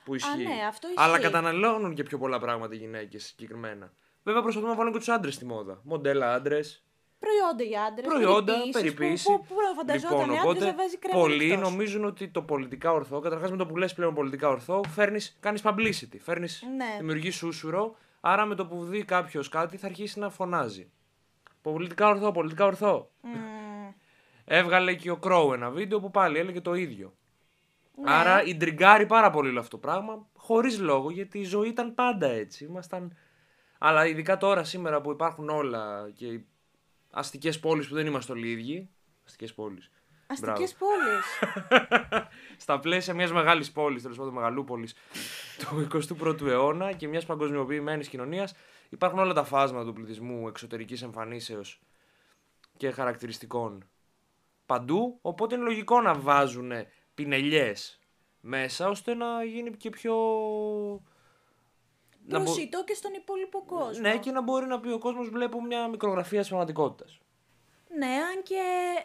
Που 0.06 0.16
ισχύει. 0.16 0.44
ναι, 0.44 0.66
αυτό 0.68 0.88
Αλλά 0.96 1.12
ισχύει. 1.12 1.24
καταναλώνουν 1.24 1.94
και 1.94 2.04
πιο 2.04 2.18
πολλά 2.18 2.40
πράγματα 2.40 2.74
οι 2.74 2.78
γυναίκες 2.78 3.24
συγκεκριμένα. 3.26 3.92
Βέβαια 4.24 4.42
προσπαθούν 4.42 4.70
να 4.70 4.76
βάλουν 4.76 4.92
και 4.92 4.98
τους 4.98 5.10
άντρες 5.10 5.34
στη 5.34 5.46
μόδα. 5.46 5.82
Μοντέλα 5.84 6.34
άντρες. 6.34 6.84
Προϊόντα 7.20 7.64
για 7.64 7.84
άντρες. 7.84 8.08
Προϊόντα, 8.08 8.54
περιποίηση. 8.72 9.26
Που, 9.26 9.38
που, 9.40 9.46
που 9.46 9.56
φανταζόταν 9.76 10.30
λοιπόν, 10.32 10.50
άντρες 10.50 10.66
να 10.66 10.76
βάζει 10.76 10.98
κρέμα. 10.98 11.20
πολλοί 11.20 11.52
εκτός. 11.52 11.70
νομίζουν 11.72 12.06
ότι 12.06 12.28
το 12.28 12.42
πολιτικά 12.42 12.92
ορθό, 12.92 13.20
καταρχάς 13.20 13.52
με 13.52 13.58
το 13.58 13.66
που 13.66 13.78
λες 13.78 13.94
πλέον 13.94 14.14
πολιτικά 14.14 14.50
ορθό, 14.50 14.82
φέρνεις, 14.88 15.38
κάνεις 15.40 15.62
publicity. 15.66 16.18
Φέρνεις, 16.20 16.64
Ναι. 16.78 16.96
δημιουργείς 16.98 17.36
σούσουρο, 17.36 17.96
άρα 18.22 18.46
με 18.46 18.56
το 18.56 18.66
που 18.66 18.86
δει 18.86 19.04
κάποιος 19.06 19.50
κάτι 19.50 19.78
θα 19.78 19.88
αρχίσει 19.88 20.20
να 20.20 20.30
φωνάζει. 20.30 20.92
Πολιτικά 21.62 22.08
ορθό, 22.08 22.32
πολιτικά 22.32 22.66
ορθό. 22.66 23.12
Μμμ. 23.22 23.94
Έβγαλε 24.46 24.96
και 24.96 25.12
ο 25.12 25.20
Crow 25.24 25.54
ένα 25.54 25.70
βίντεο 25.70 26.00
που 26.00 26.12
πάλι 26.12 26.38
έλεγε 26.38 26.62
το 26.62 26.74
ίδιο. 26.74 27.14
Ναι. 27.96 28.12
Άρα 28.12 28.44
ιντριγκάρει 28.44 29.06
πάρα 29.06 29.30
πολύ 29.30 29.50
όλο 29.50 29.60
αυτό 29.60 29.70
το 29.70 29.78
πράγμα, 29.78 30.28
χωρίς 30.36 30.80
λόγο, 30.80 31.12
γιατί 31.12 31.40
η 31.40 31.44
ζωή 31.44 31.70
ήταν 31.70 31.94
πάντα 31.94 32.28
έτσι. 32.28 32.64
Ήμασταν... 32.64 33.18
Αλλά 33.78 34.06
ειδικά 34.06 34.38
τώρα, 34.38 34.64
σήμερα 34.64 35.02
που 35.02 35.12
υπάρχουν 35.12 35.50
όλα 35.50 36.12
και 36.14 36.28
οι 36.28 36.46
αστικές 37.12 37.60
πόλεις 37.60 37.88
που 37.88 37.94
δεν 37.94 38.06
είμαστε 38.06 38.32
όλοι 38.32 38.48
οι 38.48 38.52
ίδιοι. 38.52 38.90
Αστικές 39.26 39.54
πόλεις. 39.54 39.92
Αστικές 40.32 40.74
πόλεις. 40.76 41.26
Στα 42.64 42.80
πλαίσια 42.80 43.14
μιας 43.14 43.32
μεγάλης 43.32 43.72
πόλης, 43.72 44.02
τέλος 44.02 44.18
πάντων 44.18 44.34
μεγαλούπολης 44.34 44.96
του 45.58 45.88
21ου 46.20 46.48
αιώνα 46.48 46.92
και 46.94 47.08
μιας 47.08 47.26
παγκοσμιοποιημένης 47.26 48.08
κοινωνίας, 48.08 48.54
υπάρχουν 48.90 49.20
όλα 49.20 49.34
τα 49.34 49.44
φάσματα 49.44 49.86
του 49.86 49.94
πληθυσμού 49.94 50.48
εξωτερικής 50.48 51.02
εμφανίσεως 51.02 51.80
και 52.78 52.92
χαρακτηριστικών 52.92 53.90
παντού. 54.66 55.18
Οπότε 55.22 55.56
είναι 55.56 55.64
λογικό 55.64 56.02
να 56.02 56.14
βάζουν 56.14 56.72
πινελιές 57.16 58.00
μέσα 58.42 58.88
ώστε 58.90 59.14
να 59.14 59.44
γίνει 59.44 59.72
και 59.72 59.90
πιο. 59.90 60.14
να 62.28 62.38
μπο- 62.38 62.44
Προσιτό 62.44 62.84
και 62.84 62.94
στον 62.94 63.14
υπόλοιπο 63.14 63.64
κόσμο. 63.66 64.02
Ναι, 64.02 64.18
και 64.18 64.32
να 64.32 64.42
μπορεί 64.42 64.66
να 64.66 64.80
πει 64.80 64.90
ο 64.90 64.98
κόσμος: 65.00 65.30
Βλέπω 65.30 65.62
μια 65.64 65.88
μικρογραφία 65.88 66.40
της 66.40 66.48
πραγματικότητας. 66.48 67.21
Ναι, 67.98 68.06
αν 68.06 68.44
και 68.44 68.62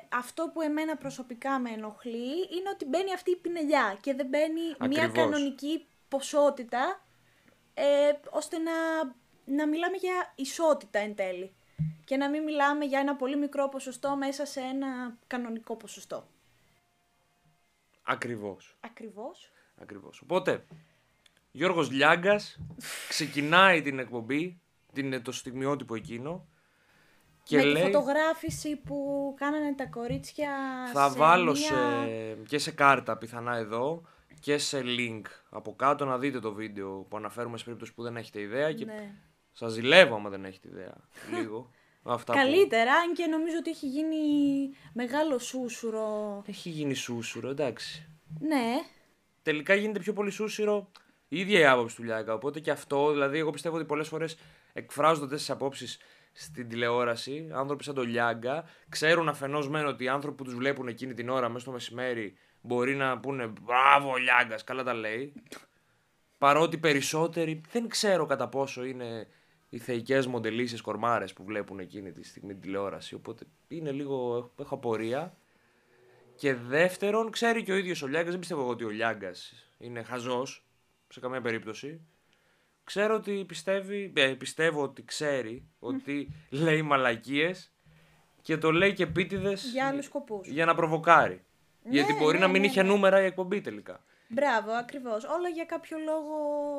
αυτό 0.09 0.51
που 0.53 0.61
εμένα 0.61 0.97
προσωπικά 0.97 1.59
με 1.59 1.71
ενοχλεί 1.71 2.35
είναι 2.35 2.71
ότι 2.73 2.85
μπαίνει 2.85 3.13
αυτή 3.13 3.31
η 3.31 3.37
πινελιά 3.37 3.99
και 4.01 4.15
δεν 4.15 4.27
μπαίνει 4.27 4.61
μια 4.63 5.05
Ακριβώς. 5.05 5.13
κανονική 5.13 5.87
ποσότητα 6.09 7.05
ε, 7.75 8.13
ώστε 8.31 8.59
να, 8.59 8.73
να 9.45 9.67
μιλάμε 9.67 9.97
για 9.97 10.33
ισότητα 10.35 10.99
εν 10.99 11.15
τέλει 11.15 11.55
και 12.05 12.17
να 12.17 12.31
μην 12.31 12.43
μιλάμε 12.43 12.85
για 12.85 13.01
ένα 13.01 13.17
πολύ 13.17 13.37
μικρό 13.37 13.69
ποσοστό 13.69 14.17
μέσα 14.17 14.47
σε 14.47 14.61
ένα 14.61 15.17
κανονικό 15.27 15.77
ποσοστό. 15.77 16.29
Ακριβώς. 18.03 18.77
Ακριβώς. 18.81 19.53
Ακριβώς. 19.81 20.21
Οπότε, 20.21 20.65
Γιώργος 21.51 21.91
Λιάγκας 21.91 22.59
ξεκινάει 23.09 23.83
την 23.83 23.99
εκπομπή, 23.99 24.61
την, 24.93 25.23
το 25.23 25.33
στιγμιότυπο 25.33 25.95
εκείνο 25.95 26.47
και 27.49 27.57
με 27.57 27.65
λέει 27.65 27.85
τη 27.85 27.91
φωτογράφηση 27.91 28.77
που 28.77 29.35
κάνανε 29.39 29.75
τα 29.75 29.87
κορίτσια 29.87 30.51
θα 30.93 31.09
σε 31.11 31.19
βάλω 31.19 31.51
μια... 31.53 31.61
σε, 31.61 32.39
και 32.47 32.59
σε 32.59 32.71
κάρτα 32.71 33.17
πιθανά 33.17 33.57
εδώ 33.57 34.03
και 34.41 34.59
σε 34.59 34.83
link 34.85 35.23
από 35.51 35.75
κάτω 35.77 36.05
να 36.05 36.19
δείτε 36.19 36.41
το 36.41 36.53
βίντεο 36.53 37.07
που 37.09 37.17
αναφέρουμε 37.17 37.59
σε 37.59 37.65
περίπτωση 37.65 37.95
που 37.95 38.03
δεν 38.03 38.17
έχετε 38.17 38.41
ιδέα 38.41 38.73
και 38.73 38.85
Ναι. 38.85 39.15
σας 39.53 39.73
ζηλεύω 39.73 40.15
άμα 40.15 40.31
δεν 40.31 40.45
έχετε 40.45 40.69
ιδέα 40.69 40.95
λίγο. 41.41 41.71
Αυτά 42.03 42.33
που- 42.33 42.39
Καλύτερα, 42.39 42.93
αν 42.95 43.13
και 43.15 43.27
νομίζω 43.27 43.57
ότι 43.59 43.71
έχει 43.71 43.87
γίνει 43.87 44.17
μεγάλο 44.93 45.39
σούσουρο. 45.39 46.43
Έχει 46.47 46.69
γίνει 46.69 46.95
σούσουρο, 46.95 47.49
εντάξει. 47.49 48.09
Ναι, 48.41 48.75
τελικά 49.43 49.75
γίνεται 49.75 49.99
πιο 49.99 50.13
πολύ 50.13 50.31
σούσιρο 50.31 50.91
η 51.29 51.39
ίδια 51.39 51.59
η 51.59 51.65
άποψη 51.67 51.97
του 51.97 52.03
Λιάγκα. 52.03 52.35
Οπότε 52.35 52.61
και 52.61 52.71
αυτό, 52.71 53.11
δηλαδή, 53.13 53.39
εγώ 53.39 53.51
πιστεύω 53.51 53.77
ότι 53.77 53.85
πολλές 53.85 54.09
φορές 54.09 54.37
εκφράζονται 54.73 55.37
τι 55.37 55.45
απόψεις 55.49 55.99
στην 56.39 56.69
τηλεόραση, 56.69 57.49
άνθρωποι 57.53 57.85
σαν 57.85 57.95
τον 57.95 58.09
Λιάγκα, 58.09 58.65
ξέρουν 58.89 59.29
αφενός 59.29 59.69
μεν 59.69 59.87
ότι 59.87 60.05
οι 60.05 60.09
άνθρωποι 60.09 60.37
που 60.37 60.45
τους 60.45 60.55
βλέπουν 60.55 60.89
εκείνη 60.89 61.15
την 61.15 61.29
ώρα 61.29 61.49
μέσα 61.49 61.61
στο 61.61 61.71
μεσημέρι 61.71 62.37
μπορεί 62.61 62.95
να 62.95 63.19
πούνε 63.19 63.47
Μπράβο, 63.63 64.11
ο 64.11 64.17
Λιάγκας, 64.17 64.65
καλά 64.65 64.83
τα 64.83 64.95
λέει. 64.95 65.33
Παρότι 66.39 66.79
περισσότεροι 66.79 67.61
δεν 67.71 67.89
ξέρω 67.89 68.27
κατά 68.27 68.49
πόσο 68.49 68.85
είναι 68.85 69.29
οι 69.69 69.79
θεϊκές 69.79 70.27
μοντελίσιες 70.27 70.81
κορμάρες 70.81 71.33
που 71.33 71.45
βλέπουν 71.45 71.79
εκείνη 71.79 72.13
τη 72.13 72.25
στιγμή 72.25 72.53
την 72.53 72.63
τηλεόραση. 72.63 73.15
Οπότε 73.15 73.45
είναι 73.69 73.91
λίγο. 73.91 74.51
έχω 74.61 74.75
απορία. 74.75 75.37
Και 76.37 76.55
δεύτερον, 76.55 77.31
ξέρει 77.31 77.63
και 77.63 77.73
ο 77.73 77.77
ίδιος 77.77 78.03
ο 78.03 78.07
Λιάγκας, 78.07 78.31
δεν 78.31 78.39
πιστεύω 78.39 78.61
εγώ 78.61 78.71
ότι 78.71 78.85
ο 78.85 78.89
Λιάγκας 78.89 79.53
είναι 79.79 80.03
χαζός 80.03 80.67
σε 81.09 81.21
καμία 81.21 81.41
περίπτωση. 81.41 82.01
Ξέρω 82.87 83.15
ότι 83.15 83.45
πιστεύει, 83.49 84.13
ε, 84.17 84.27
πιστεύω 84.27 84.83
ότι 84.83 85.05
ξέρει 85.05 85.69
ότι 85.79 86.29
λέει 86.51 86.83
μαλακίες 86.83 87.73
και 88.43 88.57
το 88.57 88.71
λέει 88.73 88.93
και 88.93 89.03
επίτηδες 89.03 89.65
Για 89.73 89.87
άλλους 89.87 90.05
σκοπούς. 90.05 90.49
για 90.49 90.65
να 90.65 90.75
προβοκάρει. 90.75 91.45
Γιατί 91.89 92.13
Ναι, 92.13 92.19
μπορεί 92.19 92.39
ναι, 92.39 92.45
να 92.47 92.51
μην 92.51 92.61
ναι, 92.61 92.67
είχε 92.67 92.83
ναι. 92.83 92.89
νούμερα 92.89 93.23
η 93.23 93.25
εκπομπή 93.25 93.61
τελικά. 93.61 94.05
Μπράβο, 94.29 94.73
ακριβώς. 94.73 95.25
Όλα 95.25 95.49
για 95.49 95.65
κάποιο 95.65 95.99
λόγο 95.99 96.37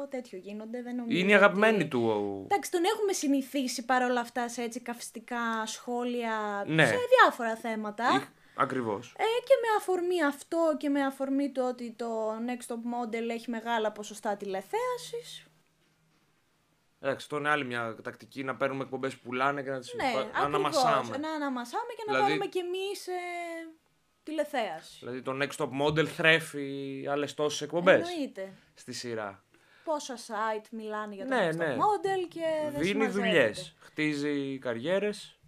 τέτοιο 0.09 0.37
γίνονται. 0.37 0.81
Δεν 0.81 0.95
νομίζω 0.95 1.17
Είναι 1.17 1.31
η 1.31 1.35
αγαπημένη 1.35 1.75
ότι- 1.77 1.87
του. 1.87 2.01
ο- 2.07 2.43
Εντάξει, 2.43 2.71
τον 2.71 2.81
έχουμε 2.95 3.13
συνηθίσει 3.13 3.85
παρόλα 3.85 4.19
αυτά 4.19 4.49
σε 4.49 4.61
έτσι 4.61 4.79
καυστικά 4.79 5.65
σχόλια 5.65 6.63
Ναι. 6.67 6.85
σε 6.85 6.95
διάφορα 7.21 7.55
θέματα. 7.55 8.27
Ακριβώς. 8.55 9.13
Ε, 9.17 9.23
και 9.23 9.53
με 9.61 9.67
αφορμή 9.77 10.23
αυτό 10.23 10.75
και 10.77 10.89
με 10.89 11.01
αφορμή 11.05 11.51
το 11.51 11.67
ότι 11.67 11.91
το 11.91 12.31
Next 12.31 12.73
Top 12.73 12.75
Model 12.77 13.29
έχει 13.29 13.49
μεγάλα 13.49 13.91
ποσοστά 13.91 14.37
τηλεθέασης. 14.37 15.46
Εντάξει, 17.07 17.25
αυτό 17.25 17.37
είναι 17.37 17.49
άλλη 17.49 17.65
μια 17.65 17.95
τακτική 18.03 18.43
να 18.43 18.55
παίρνουμε 18.55 18.83
εκπομπές 18.83 19.15
που 19.15 19.21
πουλάνε 19.23 19.63
και 19.63 19.69
να 19.69 19.79
τις 19.79 19.93
Ναι, 19.93 20.03
ακριβώς. 20.07 20.29
αναμασάμε. 20.33 21.17
Να 21.17 21.29
αναμασάμε 21.31 21.83
και 21.97 22.03
να 22.07 22.13
Δηλαδή- 22.13 22.23
βάλουμε 22.29 22.45
κι 22.45 22.57
εμείς 22.57 23.07
ε, 23.07 23.11
τηλεθέαση. 24.23 24.97
Δηλαδή 24.99 25.21
το 25.21 25.37
Next 25.41 25.55
Top 25.65 25.69
Model 25.87 26.05
θρέφει 26.05 27.05
άλλες 27.09 27.33
τόσες 27.33 27.61
εκπομπές 27.61 28.09
Εννοείται. 28.09 28.53
στη 28.73 28.91
σειρά. 28.93 29.43
Πόσα 29.83 30.15
site 30.17 30.65
μιλάνε 30.71 31.15
για 31.15 31.25
το 31.25 31.35
Ναι, 31.35 31.49
Next 31.49 31.55
ναι. 31.55 31.75
Top 31.75 31.77
Model 31.77 32.27
και 32.29 32.45
δεν 32.63 32.71
Δίνει 32.71 32.85
συμμαζεύεται. 32.85 33.27
δουλειές. 33.29 33.75
Χτίζει 33.79 34.57
καριέρες. 34.59 35.39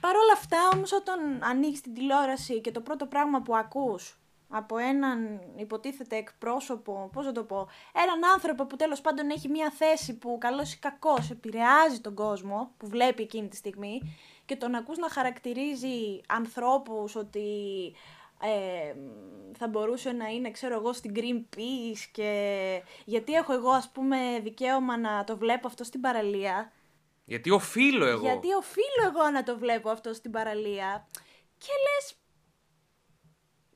Παρ' 0.00 0.16
όλα 0.16 0.32
αυτά 0.32 0.58
όμως 0.72 0.92
όταν 0.92 1.38
ανοίξεις 1.42 1.80
την 1.80 1.94
τηλεόραση 1.94 2.60
και 2.60 2.70
το 2.70 2.80
πρώτο 2.80 3.06
πράγμα 3.06 3.42
που 3.42 3.56
ακούς 3.56 4.17
από 4.48 4.78
έναν 4.78 5.40
υποτίθεται 5.56 6.16
εκπρόσωπο, 6.16 7.10
πώς 7.12 7.24
να 7.24 7.32
το 7.32 7.42
πω, 7.44 7.68
έναν 7.92 8.30
άνθρωπο 8.32 8.66
που 8.66 8.76
τέλος 8.76 9.00
πάντων 9.00 9.30
έχει 9.30 9.48
μια 9.48 9.70
θέση 9.70 10.18
που 10.18 10.38
καλός 10.40 10.72
ή 10.72 10.78
κακός 10.78 11.30
επηρεάζει 11.30 12.00
τον 12.00 12.14
κόσμο 12.14 12.72
που 12.76 12.88
βλέπει 12.88 13.22
εκείνη 13.22 13.48
τη 13.48 13.56
στιγμή 13.56 14.16
και 14.44 14.56
τον 14.56 14.74
ακούς 14.74 14.98
να 14.98 15.08
χαρακτηρίζει 15.08 16.20
ανθρώπους 16.26 17.16
ότι 17.16 17.46
ε, 18.42 18.94
θα 19.58 19.68
μπορούσε 19.68 20.12
να 20.12 20.26
είναι, 20.26 20.50
ξέρω 20.50 20.74
εγώ, 20.74 20.92
στην 20.92 21.12
Greenpeace 21.16 22.08
και 22.12 22.82
γιατί 23.04 23.32
έχω 23.32 23.52
εγώ 23.52 23.70
ας 23.70 23.90
πούμε 23.90 24.40
δικαίωμα 24.42 24.98
να 24.98 25.24
το 25.24 25.36
βλέπω 25.36 25.66
αυτό 25.66 25.84
στην 25.84 26.00
παραλία; 26.00 26.72
Γιατί 27.24 27.50
οφείλω 27.50 28.04
εγώ. 28.04 28.20
γιατί 28.20 28.52
οφείλω 28.52 29.12
εγώ 29.14 29.30
να 29.30 29.42
το 29.42 29.58
βλέπω 29.58 29.90
αυτό 29.90 30.12
στην 30.12 30.30
παραλία; 30.30 31.08
Και 31.58 31.72
λες, 31.84 32.14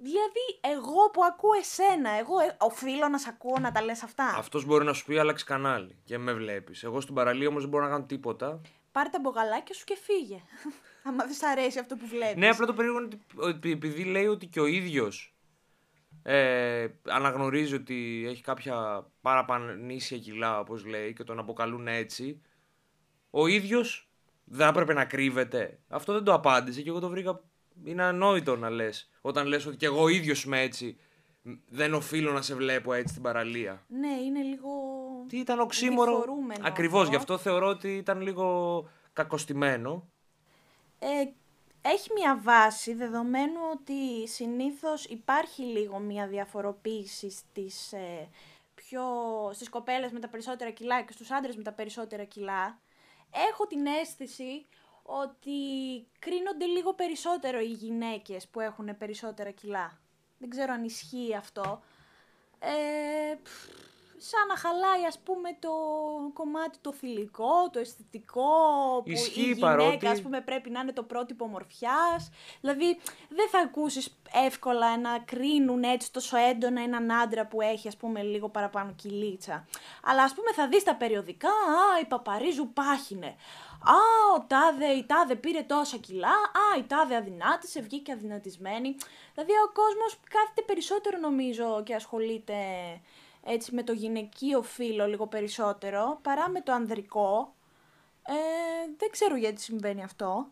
δηλαδή 0.02 0.44
εγώ 0.60 1.10
που 1.12 1.24
ακούω 1.24 1.52
εσένα, 1.58 2.10
εγώ 2.10 2.38
ε, 2.38 2.56
οφείλω 2.58 3.08
να 3.08 3.18
σε 3.18 3.26
ακούω 3.28 3.58
να 3.60 3.72
τα 3.72 3.82
λες 3.82 4.02
αυτά. 4.02 4.24
Αυτός 4.36 4.64
μπορεί 4.64 4.84
να 4.84 4.92
σου 4.92 5.04
πει 5.04 5.18
άλλαξε 5.18 5.44
κανάλι 5.44 5.96
και 6.04 6.18
με 6.18 6.32
βλέπεις. 6.32 6.82
Εγώ 6.82 7.00
στην 7.00 7.14
παραλία 7.14 7.48
όμως 7.48 7.60
δεν 7.60 7.70
μπορώ 7.70 7.84
να 7.84 7.90
κάνω 7.90 8.04
τίποτα. 8.04 8.60
Πάρε 8.92 9.08
τα 9.08 9.18
μπογαλάκια 9.20 9.74
σου 9.74 9.84
και 9.84 9.96
φύγε. 10.02 10.40
Άμα 11.08 11.24
δεν 11.24 11.34
σ' 11.34 11.42
αρέσει 11.42 11.78
αυτό 11.78 11.96
που 11.96 12.06
βλέπεις. 12.06 12.36
Ναι, 12.36 12.48
απλά 12.48 12.66
το 12.66 12.72
περίεργο 12.74 12.98
είναι 12.98 13.08
ότι- 13.14 13.48
ότι 13.48 13.70
επειδή 13.70 14.04
λέει 14.04 14.26
ότι 14.26 14.46
και 14.46 14.60
ο 14.60 14.66
ίδιος 14.66 15.34
ε, 16.22 16.86
αναγνωρίζει 17.08 17.74
ότι 17.74 18.24
έχει 18.28 18.42
κάποια 18.42 19.06
παραπανήσια 19.20 20.18
κιλά, 20.18 20.58
όπως 20.60 20.84
λέει, 20.84 21.12
και 21.12 21.24
τον 21.24 21.38
αποκαλούν 21.38 21.88
έτσι, 21.88 22.42
ο 23.30 23.46
ίδιος 23.46 24.10
δεν 24.44 24.68
έπρεπε 24.68 24.92
να 24.92 25.04
κρύβεται. 25.04 25.78
Αυτό 25.88 26.12
δεν 26.12 26.24
το 26.24 26.32
απάντησε 26.34 26.82
και 26.82 26.88
εγώ 26.88 26.98
το 27.00 27.08
βρήκα. 27.08 27.40
Είναι 27.84 28.02
ανόητο 28.02 28.56
να 28.56 28.70
λες. 28.70 29.10
Όταν 29.20 29.46
λες 29.46 29.66
ότι 29.66 29.76
και 29.76 29.86
εγώ 29.86 30.08
ίδιος 30.08 30.44
είμαι 30.44 30.60
έτσι, 30.60 30.96
μ, 31.42 31.52
δεν 31.68 31.94
οφείλω 31.94 32.32
να 32.32 32.42
σε 32.42 32.54
βλέπω 32.54 32.92
έτσι 32.92 33.08
στην 33.08 33.22
παραλία. 33.22 33.82
Ναι, 33.88 34.12
είναι 34.26 34.42
λίγο... 34.42 34.70
Τι 35.28 35.38
ήταν 35.38 35.60
οξύμορο. 35.60 36.14
διφορούμενο 36.14 36.66
Ακριβώς, 36.66 37.00
αυτό. 37.00 37.10
γι' 37.10 37.16
αυτό 37.16 37.38
θεωρώ 37.38 37.68
ότι 37.68 37.96
ήταν 37.96 38.20
λίγο 38.20 38.88
κακοστημένο. 39.12 40.08
Ε, 40.98 41.06
έχει 41.82 42.10
μια 42.14 42.40
βάση 42.42 42.94
δεδομένου 42.94 43.60
ότι 43.72 44.28
συνήθως 44.28 45.04
υπάρχει 45.04 45.62
λίγο 45.62 45.98
μια 45.98 46.26
διαφοροποίηση 46.26 47.30
στις, 47.30 47.92
ε, 47.92 48.28
πιο, 48.74 49.02
στις 49.52 49.68
κοπέλες 49.68 50.10
με 50.12 50.20
τα 50.20 50.28
περισσότερα 50.28 50.70
κιλά 50.70 51.02
και 51.02 51.12
στους 51.12 51.30
άντρες 51.30 51.56
με 51.56 51.62
τα 51.62 51.72
περισσότερα 51.72 52.24
κιλά. 52.24 52.78
Έχω 53.50 53.66
την 53.66 53.86
αίσθηση 53.86 54.66
ότι 55.02 55.50
κρίνονται 56.18 56.64
λίγο 56.64 56.94
περισσότερο 56.94 57.60
οι 57.60 57.66
γυναίκες 57.72 58.48
που 58.48 58.60
έχουν 58.60 58.96
περισσότερα 58.98 59.50
κιλά. 59.50 59.98
Δεν 60.38 60.50
ξέρω 60.50 60.72
αν 60.72 60.84
ισχύει 60.84 61.34
αυτό. 61.36 61.82
Ε, 62.58 63.34
πφ, 63.42 63.66
σαν 64.16 64.46
να 64.48 64.56
χαλάει 64.56 65.04
ας 65.06 65.18
πούμε 65.18 65.56
το 65.58 65.70
κομμάτι 66.32 66.78
το 66.80 66.92
θηλυκό, 66.92 67.70
το 67.72 67.78
αισθητικό, 67.78 68.42
που 69.04 69.10
Ισχύει 69.10 69.40
η 69.40 69.42
γυναίκα 69.42 69.66
παρότι- 69.66 70.06
ας 70.06 70.22
πούμε 70.22 70.40
πρέπει 70.40 70.70
να 70.70 70.80
είναι 70.80 70.92
το 70.92 71.02
πρότυπο 71.02 71.46
μορφιάς. 71.46 72.30
Δηλαδή 72.60 72.98
δεν 73.28 73.48
θα 73.50 73.58
ακούσεις 73.58 74.16
εύκολα 74.46 74.98
να 74.98 75.18
κρίνουν 75.18 75.82
έτσι 75.82 76.12
τόσο 76.12 76.36
έντονα 76.36 76.82
έναν 76.82 77.12
άντρα 77.12 77.46
που 77.46 77.60
έχει 77.60 77.88
ας 77.88 77.96
πούμε 77.96 78.22
λίγο 78.22 78.48
παραπάνω 78.48 78.92
κυλίτσα. 78.92 79.66
Αλλά 80.02 80.22
ας 80.22 80.34
πούμε 80.34 80.52
θα 80.52 80.68
δεις 80.68 80.82
τα 80.82 80.94
περιοδικά, 80.96 81.48
α 81.48 82.00
η 82.00 82.04
Παπαρίζου 82.04 82.72
πάχινε. 82.72 83.36
Α, 83.84 84.00
ο 84.36 84.44
τάδε, 84.46 84.86
η 84.86 85.04
τάδε 85.06 85.34
πήρε 85.34 85.62
τόσα 85.62 85.96
κιλά. 85.96 86.28
Α, 86.28 86.78
η 86.78 86.82
τάδε 86.82 87.16
αδυνάτησε, 87.16 87.80
βγήκε 87.80 88.12
αδυνατισμένη. 88.12 88.96
Δηλαδή 89.34 89.52
ο 89.52 89.72
κόσμος 89.72 90.20
κάθεται 90.30 90.62
περισσότερο 90.66 91.18
νομίζω 91.18 91.82
και 91.84 91.94
ασχολείται 91.94 92.54
έτσι 93.44 93.74
με 93.74 93.82
το 93.82 93.92
γυναικείο 93.92 94.62
φύλλο 94.62 95.06
λίγο 95.06 95.26
περισσότερο 95.26 96.18
παρά 96.22 96.48
με 96.48 96.60
το 96.60 96.72
ανδρικό. 96.72 97.54
Ε, 98.26 98.32
δεν 98.96 99.10
ξέρω 99.10 99.36
γιατί 99.36 99.60
συμβαίνει 99.60 100.02
αυτό. 100.02 100.46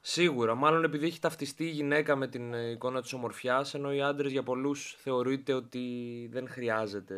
Σίγουρα, 0.00 0.54
μάλλον 0.54 0.84
επειδή 0.84 1.06
έχει 1.06 1.20
ταυτιστεί 1.20 1.64
η 1.64 1.70
γυναίκα 1.70 2.16
με 2.16 2.28
την 2.28 2.54
ε, 2.54 2.70
εικόνα 2.70 3.02
της 3.02 3.12
ομορφιάς, 3.12 3.74
ενώ 3.74 3.92
οι 3.92 4.02
άντρες 4.02 4.32
για 4.32 4.42
πολλούς 4.42 4.96
θεωρείται 4.98 5.52
ότι 5.52 5.80
δεν 6.32 6.48
χρειάζεται. 6.48 7.14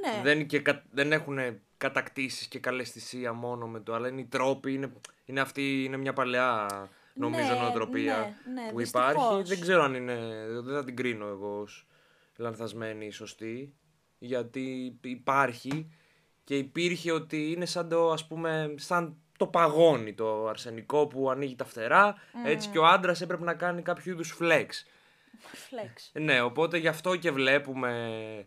Ναι. 0.00 0.20
Δεν, 0.22 0.46
και, 0.46 0.60
κα- 0.60 0.84
δεν 0.90 1.12
έχουν 1.12 1.38
κατακτήσεις 1.84 2.46
και 2.46 2.58
καλαισθησία 2.58 3.32
μόνο 3.32 3.66
με 3.66 3.80
το, 3.80 3.94
αλλά 3.94 4.08
είναι 4.08 4.20
οι 4.20 4.24
τρόποι, 4.24 4.72
είναι, 4.72 4.92
είναι 5.24 5.40
αυτή, 5.40 5.84
είναι 5.84 5.96
μια 5.96 6.12
παλαιά 6.12 6.66
νομίζω 7.14 7.52
Ναι, 7.52 7.60
νοοτροπία 7.60 8.36
ναι, 8.54 8.62
ναι, 8.62 8.70
που 8.70 8.78
δυστυχώς. 8.78 9.12
υπάρχει. 9.12 9.42
Δεν 9.42 9.60
ξέρω 9.60 9.82
αν 9.82 9.94
είναι, 9.94 10.46
δεν 10.64 10.74
θα 10.74 10.84
την 10.84 10.96
κρίνω 10.96 11.26
εγώ 11.26 11.60
ως 11.60 11.86
λανθασμένη 12.36 13.06
ή 13.06 13.10
σωστή, 13.10 13.74
γιατί 14.18 14.98
υπάρχει 15.02 15.90
και 16.44 16.56
υπήρχε 16.56 17.12
ότι 17.12 17.52
είναι 17.52 17.66
σαν 17.66 17.88
το, 17.88 18.10
ας 18.10 18.26
πούμε, 18.26 18.74
σαν 18.76 19.16
το 19.38 19.46
παγόνι 19.46 20.14
το 20.14 20.46
αρσενικό 20.48 21.06
που 21.06 21.30
ανοίγει 21.30 21.54
τα 21.56 21.64
φτερά, 21.64 22.14
έτσι 22.44 22.68
και 22.68 22.78
ο 22.78 22.86
άντρας 22.86 23.20
έπρεπε 23.20 23.44
να 23.44 23.54
κάνει 23.54 23.82
κάποιο 23.82 24.12
είδους 24.12 24.36
flex. 24.40 24.66
Flex. 25.52 26.20
Ναι, 26.20 26.40
οπότε 26.40 26.78
γι' 26.78 26.88
αυτό 26.88 27.16
και 27.16 27.30
βλέπουμε. 27.30 28.46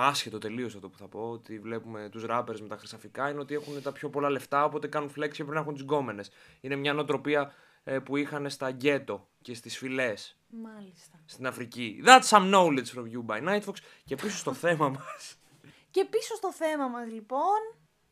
Άσχετο 0.00 0.38
τελείως 0.38 0.74
αυτό 0.74 0.88
που 0.88 0.98
θα 0.98 1.08
πω, 1.08 1.30
ότι 1.30 1.58
βλέπουμε 1.58 2.08
τους 2.08 2.24
rappers 2.28 2.60
με 2.60 2.68
τα 2.68 2.76
χρυσαφικά 2.76 3.30
είναι 3.30 3.40
ότι 3.40 3.54
έχουν 3.54 3.82
τα 3.82 3.92
πιο 3.92 4.10
πολλά 4.10 4.30
λεφτά, 4.30 4.64
οπότε 4.64 4.86
κάνουν 4.86 5.08
flex 5.08 5.28
και 5.28 5.34
πρέπει 5.34 5.50
να 5.50 5.60
έχουν 5.60 5.72
τις 5.72 5.82
γκόμενες. 5.82 6.30
Είναι 6.60 6.76
μια 6.76 6.92
νοοτροπία 6.92 7.52
ε, 7.84 7.98
που 7.98 8.16
είχαν 8.16 8.50
στα 8.50 8.70
γκέτο 8.70 9.28
και 9.42 9.54
στις 9.54 9.78
φυλές 9.78 10.36
Μάλιστα. 10.48 11.20
στην 11.24 11.46
Αφρική. 11.46 12.02
That's 12.06 12.22
some 12.28 12.54
knowledge 12.54 12.86
from 12.94 13.04
you 13.14 13.26
by 13.26 13.48
Nightfox. 13.48 13.74
Και 14.04 14.14
πίσω 14.16 14.36
στο 14.36 14.52
θέμα 14.52 14.88
μας. 14.88 15.36
Και 15.90 16.04
πίσω 16.04 16.34
στο 16.34 16.52
θέμα 16.52 16.88
μας 16.88 17.12
λοιπόν 17.12 17.58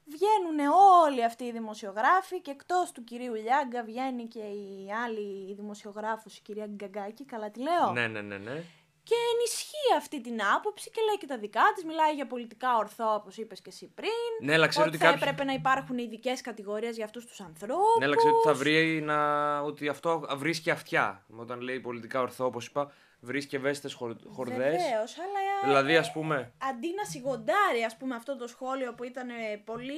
βγαίνουν 0.04 0.72
όλοι 1.02 1.24
αυτοί 1.24 1.44
οι 1.44 1.52
δημοσιογράφοι 1.52 2.40
και 2.40 2.50
εκτός 2.50 2.92
του 2.92 3.04
κυρίου 3.04 3.34
Λιάγκα 3.34 3.82
βγαίνει 3.84 4.26
και 4.26 4.38
η 4.38 4.92
άλλη 5.04 5.54
δημοσιογράφος, 5.54 6.36
η 6.36 6.42
κυρία 6.42 6.66
Γκαγκάκη, 6.66 7.24
καλά 7.24 7.50
τη 7.50 7.60
λέω. 7.60 7.92
ναι, 7.92 8.06
ναι, 8.06 8.20
ναι, 8.20 8.36
ναι. 8.38 8.62
Και 9.08 9.14
ενισχύει 9.34 9.90
αυτή 9.96 10.20
την 10.20 10.38
άποψη 10.56 10.90
και 10.90 11.00
λέει 11.06 11.18
και 11.18 11.26
τα 11.26 11.38
δικά 11.38 11.62
της, 11.74 11.84
μιλάει 11.84 12.14
για 12.14 12.26
πολιτικά 12.26 12.76
ορθό 12.76 13.14
όπως 13.14 13.36
είπες 13.36 13.60
και 13.60 13.68
εσύ 13.68 13.86
πριν. 13.94 14.10
Ναι, 14.42 14.52
αλλά 14.54 14.66
ξέρω 14.66 14.86
ότι 14.86 14.96
ότι 14.96 15.04
θα 15.04 15.10
κάποιοι- 15.10 15.22
έπρεπε 15.28 15.44
να 15.44 15.52
υπάρχουν 15.52 15.98
ειδικές 15.98 16.40
κατηγορίες 16.40 16.96
για 16.96 17.04
αυτούς 17.04 17.26
τους 17.26 17.40
ανθρώπους. 17.40 17.98
Ναι, 17.98 18.04
αλλά 18.04 18.16
ξέρω 18.16 18.34
ότι 18.36 18.48
θα 18.48 18.54
βρει 18.54 19.00
να... 19.02 19.18
ότι 19.60 19.88
αυτό 19.88 20.26
βρίσκει 20.36 20.70
αυτιά. 20.70 21.24
Όταν 21.36 21.60
λέει 21.60 21.80
πολιτικά 21.80 22.20
ορθό, 22.20 22.44
όπως 22.44 22.66
είπα, 22.66 22.92
βρίσκει 23.20 23.56
ευαίσθητες 23.56 23.94
χορδές. 24.32 24.56
Βεβαίως, 24.82 25.16
αλλά 25.18 25.60
Δηλαδή, 25.64 25.94
ε, 25.94 25.98
ας 25.98 26.12
πούμε. 26.12 26.52
αντί 26.58 26.94
να 26.96 27.04
σιγοντάρει 27.04 27.82
ας 27.86 27.96
πούμε 27.96 28.14
αυτό 28.14 28.36
το 28.36 28.46
σχόλιο 28.46 28.94
που 28.94 29.04
ήταν 29.04 29.28
ε, 29.28 29.62
πολύ, 29.64 29.94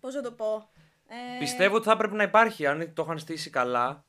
πώς 0.00 0.14
να 0.14 0.22
το 0.22 0.32
πω, 0.32 0.70
ε, 1.06 1.38
Πιστεύω 1.38 1.76
ότι 1.76 1.84
θα 1.84 1.92
έπρεπε 1.92 2.14
να 2.14 2.22
υπάρχει, 2.22 2.66
αν 2.66 2.92
το 2.94 3.02
είχαν 3.02 3.18
στήσει 3.18 3.50
καλά. 3.50 4.04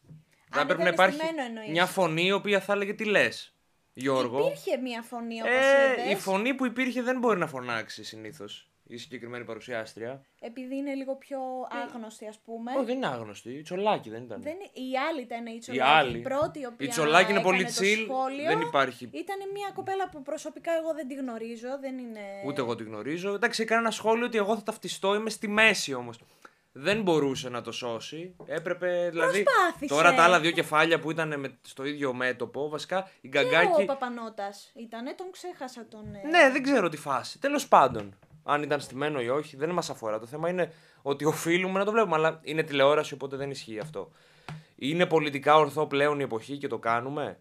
Θα 0.53 0.59
Αν 0.59 0.69
έπρεπε 0.69 0.83
να 0.83 0.89
ήταν 0.89 0.93
υπάρχει 1.09 1.25
στημένο 1.25 1.47
εννοείς. 1.47 1.69
μια 1.69 1.85
φωνή 1.85 2.25
η 2.25 2.31
οποία 2.31 2.59
θα 2.59 2.73
έλεγε 2.73 2.93
τι 2.93 3.05
λες, 3.05 3.53
Γιώργο; 3.93 4.45
Υπήρχε 4.47 4.77
μια 4.77 5.01
φωνή 5.01 5.41
όπως 5.41 5.51
Ε, 5.53 6.01
είδες. 6.01 6.11
η 6.11 6.15
φωνή 6.15 6.53
που 6.53 6.65
υπήρχε 6.65 7.01
δεν 7.01 7.19
μπορεί 7.19 7.39
να 7.39 7.47
φωνάξει 7.47 8.03
συνήθως. 8.03 8.67
η 8.87 8.97
συγκεκριμένη 8.97 9.43
παρουσιάστρια. 9.45 10.25
Επειδή 10.41 10.75
είναι 10.75 10.93
λίγο 10.93 11.15
πιο 11.15 11.39
άγνωστη, 11.85 12.27
ας 12.27 12.39
πούμε. 12.45 12.71
Όχι, 12.75 12.85
δεν 12.85 12.95
είναι 12.95 13.07
άγνωστη. 13.07 13.49
Η 13.49 13.61
Τσολάκη 13.61 14.09
δεν 14.09 14.23
ήταν. 14.23 14.41
Δεν... 14.41 14.53
Η 14.73 14.97
άλλη 15.09 15.21
ήταν 15.21 15.45
η 15.45 15.57
Τσολάκη. 15.57 15.83
Η 15.83 15.93
άλλη. 15.95 16.17
Η 16.17 16.21
πρώτη, 16.21 16.59
η 16.59 16.65
οποία 16.65 16.85
Η 16.85 16.89
Τσολάκη 16.89 17.31
είναι 17.31 17.41
πολύ 17.41 17.61
έκανε 17.61 17.73
το 17.75 17.81
chill, 17.83 18.03
σχόλιο. 18.09 18.45
δεν 18.45 18.61
υπάρχει. 18.61 19.03
Ήταν 19.11 19.37
μια 19.53 19.71
κοπέλα 19.75 20.09
που 20.09 20.21
προσωπικά 20.21 20.71
εγώ 20.81 20.93
δεν 20.93 21.07
τη 21.07 21.13
γνωρίζω. 21.13 21.67
Δεν 21.79 21.97
είναι... 21.97 22.19
Ούτε 22.45 22.61
εγώ 22.61 22.75
τη 22.75 22.83
γνωρίζω. 22.83 23.33
Εντάξει, 23.33 23.61
έκανε 23.61 23.79
ένα 23.81 23.91
σχόλιο 23.91 24.25
ότι 24.25 24.37
εγώ 24.37 24.55
θα 24.55 24.63
ταυτιστώ, 24.63 25.15
είμαι 25.15 25.29
στη 25.29 25.47
μέση 25.47 25.93
όμως. 25.93 26.19
Δεν 26.75 27.01
μπορούσε 27.01 27.49
να 27.49 27.61
το 27.61 27.71
σώσει. 27.71 28.35
Έπρεπε, 28.45 29.09
δηλαδή. 29.09 29.43
Προσπάθησε. 29.43 29.95
Τώρα 29.95 30.13
τα 30.15 30.23
άλλα 30.23 30.39
δύο 30.39 30.51
κεφάλια 30.51 30.99
που 30.99 31.11
ήταν 31.11 31.39
με, 31.39 31.57
στο 31.61 31.85
ίδιο 31.85 32.13
μέτωπο, 32.13 32.69
βασικά 32.69 33.09
η 33.21 33.29
Και 33.29 33.37
ο 33.37 33.41
Γκαγκάκη. 33.41 33.85
Παπανότας; 33.85 34.71
Ήταν, 34.75 35.15
τον 35.15 35.31
ξέχασα 35.31 35.85
τον. 35.89 36.15
ε, 36.15 36.27
Ναι, 36.27 36.49
δεν 36.51 36.63
ξέρω 36.63 36.89
τι 36.89 36.97
φάση. 36.97 37.39
Τέλος 37.39 37.67
πάντων, 37.67 38.15
αν 38.43 38.63
ήταν 38.63 38.79
στημένο 38.79 39.21
ή 39.21 39.29
όχι, 39.29 39.55
δεν 39.55 39.69
μας 39.69 39.89
αφορά. 39.89 40.19
Το 40.19 40.25
θέμα 40.25 40.49
είναι 40.49 40.71
ότι 41.01 41.25
οφείλουμε 41.25 41.79
να 41.79 41.85
το 41.85 41.91
βλέπουμε. 41.91 42.15
Αλλά 42.15 42.39
είναι 42.43 42.63
τηλεόραση, 42.63 43.13
οπότε 43.13 43.35
δεν 43.35 43.49
ισχύει 43.51 43.79
αυτό. 43.79 44.11
Είναι 44.75 45.05
πολιτικά 45.05 45.55
ορθό 45.55 45.87
πλέον 45.87 46.19
η 46.19 46.23
εποχή 46.23 46.57
και 46.57 46.67
το 46.67 46.77
κάνουμε; 46.77 47.39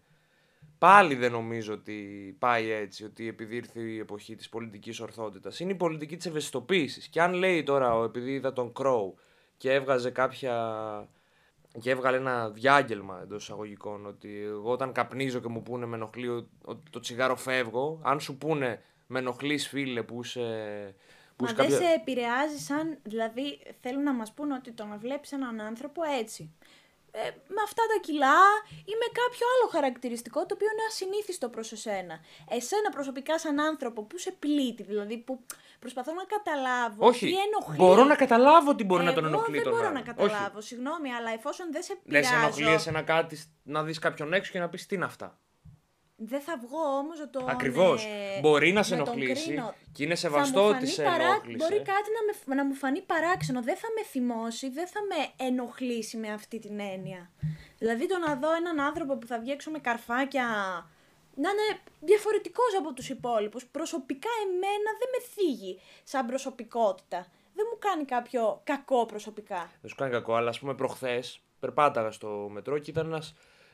Πάλι 0.83 1.15
δεν 1.15 1.31
νομίζω 1.31 1.73
ότι 1.73 2.35
πάει 2.39 2.71
έτσι, 2.71 3.03
ότι 3.03 3.27
επειδή 3.27 3.55
ήρθε 3.55 3.79
η 3.79 3.97
εποχή 3.99 4.35
της 4.35 4.49
πολιτικής 4.49 4.99
ορθότητας. 4.99 5.59
Είναι 5.59 5.71
η 5.71 5.75
πολιτική 5.75 6.17
της 6.17 6.25
ευαισθητοποίησης. 6.25 7.07
Και 7.07 7.21
αν 7.21 7.33
λέει 7.33 7.63
τώρα, 7.63 7.95
ο- 7.95 8.03
επειδή 8.03 8.31
είδα 8.33 8.53
τον 8.53 8.71
Crow 8.79 9.11
και 9.57 9.71
έβγαζε 9.73 10.09
κάποια... 10.11 10.53
και 11.79 11.89
έβγαλε 11.89 12.17
ένα 12.17 12.49
διάγγελμα 12.49 13.19
εντός 13.23 13.43
εισαγωγικών, 13.43 14.05
ότι 14.05 14.41
εγώ 14.43 14.71
όταν 14.71 14.91
καπνίζω 14.91 15.39
και 15.39 15.47
μου 15.47 15.63
πούνε 15.63 15.85
με 15.85 15.95
ενοχλεί 15.95 16.27
ο- 16.27 16.49
ότι 16.65 16.81
το 16.89 16.99
τσιγάρο 16.99 17.35
φεύγω, 17.35 17.99
αν 18.03 18.19
σου 18.19 18.37
πούνε 18.37 18.81
με 19.07 19.19
ενοχλείς 19.19 19.67
φίλε 19.67 20.03
που 20.03 20.19
είσαι... 20.23 20.39
Που 21.35 21.43
Μα 21.43 21.49
είσαι 21.51 21.61
δεν 21.61 21.69
κάποια- 21.71 21.87
σε 21.87 21.93
επηρεάζει 21.93 22.57
σαν. 22.57 22.97
Δηλαδή, 23.03 23.59
θέλουν 23.81 24.03
να 24.03 24.13
μας 24.13 24.33
πούνε 24.33 24.53
ότι 24.53 24.71
το 24.71 24.85
να 24.85 24.97
βλέπεις 24.97 25.31
έναν 25.31 25.59
άνθρωπο 25.61 26.01
έτσι. 26.19 26.53
Ε, 27.15 27.29
με 27.47 27.61
αυτά 27.63 27.83
τα 27.91 27.97
κιλά 28.01 28.37
ή 28.91 28.93
με 29.01 29.07
κάποιο 29.21 29.45
άλλο 29.53 29.69
χαρακτηριστικό 29.71 30.45
το 30.45 30.53
οποίο 30.53 30.67
είναι 30.73 30.85
ασυνήθιστο 30.89 31.49
προς 31.49 31.71
εσένα. 31.71 32.19
Εσένα 32.49 32.89
προσωπικά 32.89 33.39
σαν 33.39 33.59
άνθρωπο 33.59 34.03
που 34.03 34.17
σε 34.17 34.31
πλήττει, 34.31 34.83
δηλαδή 34.83 35.17
που 35.17 35.45
προσπαθώ 35.79 36.13
να 36.13 36.23
καταλάβω 36.23 37.07
Όχι, 37.07 37.25
τι 37.25 37.33
ενοχλεί. 37.47 37.75
μπορώ 37.75 38.03
να 38.03 38.15
καταλάβω 38.15 38.75
τι 38.75 38.83
μπορεί 38.83 39.03
να 39.03 39.13
τον 39.13 39.25
Εγώ 39.25 39.33
ενοχλεί 39.33 39.55
δεν 39.55 39.63
τον 39.63 39.71
μπορώ 39.73 39.87
άλλον. 39.87 39.97
να 39.99 40.05
καταλάβω, 40.13 40.61
συγγνώμη, 40.61 41.13
αλλά 41.13 41.31
εφόσον 41.31 41.71
δεν 41.71 41.83
σε 41.83 41.97
Λε, 42.05 42.19
πειράζω, 42.19 42.35
ενοχλεί 42.43 42.73
εσένα 42.73 43.01
κάτι 43.01 43.41
να 43.63 43.83
δεις 43.83 43.99
κάποιον 43.99 44.33
έξω 44.33 44.51
και 44.51 44.59
να 44.59 44.69
πεις 44.69 44.85
τι 44.85 44.95
είναι 44.95 45.05
αυτά. 45.05 45.39
Δεν 46.27 46.41
θα 46.41 46.57
βγω 46.57 46.79
όμως 46.97 47.19
να 47.19 47.29
τον... 47.29 47.49
Ακριβώς. 47.49 48.05
ε, 48.05 48.39
Μπορεί 48.39 48.71
να 48.71 48.83
σε 48.83 48.95
να 48.95 49.03
τον 49.03 49.13
ενοχλήσει 49.13 49.47
κρίνω. 49.47 49.73
και 49.91 50.03
είναι 50.03 50.15
Θα 50.15 50.29
μου 50.29 50.35
σεβαστό 50.35 50.63
ότι 50.65 50.73
φανεί 50.73 50.87
σε 50.87 51.03
παρά- 51.03 51.23
ενόχλησε. 51.23 51.57
Μπορεί 51.57 51.75
κάτι 51.77 52.09
να, 52.17 52.21
με, 52.45 52.55
να 52.61 52.65
μου 52.65 52.73
φανεί 52.73 53.01
παράξενο. 53.01 53.61
Δεν 53.63 53.77
θα 53.77 53.87
με 53.95 54.03
θυμώσει, 54.03 54.69
δεν 54.69 54.87
θα 54.87 54.99
με 55.09 55.45
ενοχλήσει 55.45 56.17
με 56.17 56.31
αυτή 56.33 56.59
την 56.59 56.79
έννοια. 56.79 57.31
Δηλαδή 57.77 58.07
το 58.07 58.17
να 58.17 58.35
δω 58.35 58.55
έναν 58.55 58.79
άνθρωπο 58.79 59.17
που 59.17 59.27
θα 59.27 59.39
βγει 59.39 59.51
έξω 59.51 59.71
με 59.71 59.79
καρφάκια 59.79 60.45
να 61.35 61.49
είναι 61.49 61.79
διαφορετικός 61.99 62.75
από 62.79 62.93
τους 62.93 63.09
υπόλοιπους. 63.09 63.65
Προσωπικά 63.65 64.29
εμένα 64.45 64.89
δεν 64.99 65.09
με 65.17 65.25
θίγει 65.33 65.79
σαν 66.03 66.25
προσωπικότητα. 66.25 67.27
Δεν 67.55 67.65
μου 67.71 67.77
κάνει 67.79 68.05
κάποιο 68.05 68.61
κακό 68.63 69.05
προσωπικά. 69.05 69.69
Δεν 69.81 69.89
σου 69.89 69.95
κάνει 69.95 70.11
κακό, 70.11 70.33
αλλά 70.35 70.49
ας 70.49 70.59
πούμε 70.59 70.73
προχθές 70.75 71.39
περπάταγα 71.59 72.11
στο 72.11 72.47
μετρό 72.51 72.77
και 72.77 72.91
ήταν 72.91 73.05
ένα. 73.05 73.23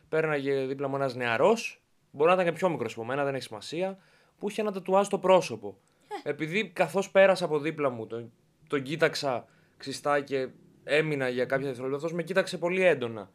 Πέρναγε 0.10 0.66
δίπλα 0.66 0.88
μου 0.88 0.96
ένας 0.96 1.16
νεαρός, 1.16 1.82
μπορεί 2.12 2.30
να 2.30 2.34
ήταν 2.34 2.46
και 2.46 2.52
πιο 2.52 2.70
μικρός 2.70 2.94
από 2.94 3.06
μένα, 3.06 3.24
δεν 3.24 3.36
έχει 3.36 3.44
σημασία, 3.44 3.98
που 4.38 4.50
είχε 4.50 4.62
ένα 4.62 4.72
τατουάζ 4.72 5.06
στο 5.06 5.18
πρόσωπο. 5.18 5.78
Επειδή 6.24 6.68
καθώς 6.68 7.12
πέρασα 7.12 7.46
από 7.46 7.60
δίπλα 7.60 7.90
μου, 7.90 8.08
τον, 8.08 8.32
τον 8.68 8.82
κοίταξα 8.82 9.46
ξιστά 9.78 10.22
και 10.22 10.50
έμεινα 10.84 11.30
για 11.30 11.46
κάποια 11.46 11.66
δευτερόλεπτα, 11.66 12.06
αυτός 12.06 12.18
με 12.18 12.24
κοίταξε 12.24 12.58
πολύ 12.58 12.84
έντονα. 12.84 13.32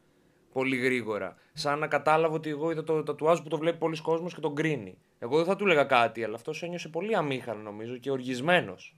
Πολύ 0.53 0.77
γρήγορα. 0.77 1.37
Σαν 1.53 1.79
να 1.79 1.87
κατάλαβε 1.87 2.35
ότι 2.35 2.51
εγώ 2.51 2.71
είδα 2.71 2.85
το 2.85 3.03
τατουάζ 3.03 3.41
που 3.41 3.49
το 3.49 3.59
βλέπει 3.59 3.79
πολλοί 3.79 4.01
κόσμος 4.01 4.35
και 4.35 4.41
τον 4.41 4.55
κρίνει. 4.55 4.99
Εγώ 5.19 5.37
δεν 5.37 5.45
θα 5.45 5.57
του 5.57 5.65
έλεγα 5.65 5.85
κάτι, 5.85 6.25
αλλά 6.25 6.35
αυτός 6.35 6.63
ένιωσε 6.63 6.89
πολύ 6.89 7.17
αμήχανο 7.17 7.61
νομίζω 7.61 7.97
και 7.97 8.11
οργισμένος. 8.11 8.97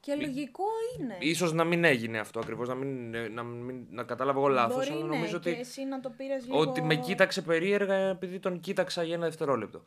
Και 0.00 0.14
λογικό 0.14 0.64
είναι. 0.98 1.16
Ίσως 1.20 1.52
να 1.52 1.64
μην 1.64 1.84
έγινε 1.84 2.18
αυτό 2.18 2.40
ακριβώς, 2.40 2.68
να, 2.68 2.74
μην, 2.74 3.10
να, 3.32 3.42
μην, 3.42 3.86
να 3.90 4.02
κατάλαβα 4.02 4.38
εγώ 4.38 4.48
λάθος, 4.48 4.74
Μπορεί 4.76 4.90
αλλά 4.90 5.00
ναι, 5.04 5.14
νομίζω 5.16 5.38
και 5.38 5.50
ότι, 5.50 5.60
εσύ 5.60 5.84
να 5.84 6.00
το 6.00 6.10
πήρες 6.16 6.44
λίγο... 6.46 6.58
ότι 6.58 6.82
με 6.82 6.94
κοίταξε 6.94 7.42
περίεργα 7.42 7.94
επειδή 7.94 8.38
τον 8.38 8.60
κοίταξα 8.60 9.02
για 9.02 9.14
ένα 9.14 9.24
δευτερόλεπτο. 9.24 9.82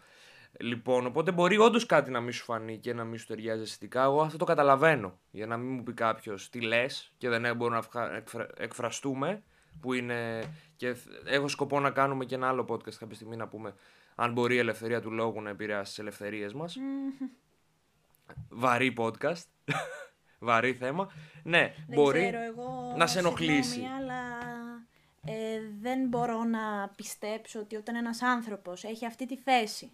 Λοιπόν, 0.59 1.05
οπότε 1.05 1.31
μπορεί 1.31 1.57
όντως 1.57 1.85
κάτι 1.85 2.11
να 2.11 2.19
μην 2.21 2.31
σου 2.33 2.43
φανεί 2.43 2.77
και 2.77 2.93
να 2.93 3.03
μην 3.03 3.19
σου 3.19 3.25
ταιριάζει 3.25 3.61
αισθητικά. 3.61 4.03
Εγώ 4.03 4.21
αυτό 4.21 4.37
το 4.37 4.45
καταλαβαίνω. 4.45 5.19
Για 5.31 5.45
να 5.45 5.57
μην 5.57 5.73
μου 5.73 5.83
πει 5.83 5.93
κάποιος 5.93 6.49
τι 6.49 6.61
λες 6.61 7.11
και 7.17 7.29
δεν 7.29 7.55
μπορούμε 7.55 7.69
να 7.69 7.77
ευχα- 7.85 8.15
εκφρα- 8.15 8.49
εκφραστούμε. 8.57 9.43
Που 9.81 9.93
είναι. 9.93 10.43
και 10.75 10.93
θ- 10.93 11.07
έχω 11.25 11.47
σκοπό 11.47 11.79
να 11.79 11.89
κάνουμε 11.91 12.25
και 12.25 12.35
ένα 12.35 12.47
άλλο 12.47 12.65
podcast 12.69 12.93
κάποια 12.93 13.15
στιγμή 13.15 13.35
να 13.35 13.47
πούμε 13.47 13.73
αν 14.15 14.31
μπορεί 14.33 14.55
η 14.55 14.57
ελευθερία 14.57 15.01
του 15.01 15.11
λόγου 15.11 15.41
να 15.41 15.49
επηρεάσει 15.49 15.89
τις 15.89 15.99
ελευθερίες 15.99 16.53
μας. 16.53 16.77
Βαρύ 18.49 18.93
podcast. 18.97 19.43
Βαρύ 20.39 20.73
θέμα. 20.73 21.11
Ναι, 21.43 21.59
Δεν 21.87 21.95
μπορεί 22.01 22.21
ξέρω, 22.21 22.41
εγώ, 22.41 22.93
να 22.97 23.07
σε 23.07 23.19
ενοχλήσει. 23.19 23.69
συγγνώμη, 23.69 23.95
αλλά 23.95 24.21
ε, 25.25 25.59
δεν 25.81 26.07
μπορώ 26.07 26.43
να 26.43 26.89
πιστέψω 26.95 27.59
ότι 27.59 27.75
όταν 27.75 27.95
ένας 27.95 28.21
άνθρωπος 28.21 28.83
έχει 28.83 29.05
αυτή 29.05 29.25
τη 29.25 29.37
θέση 29.37 29.91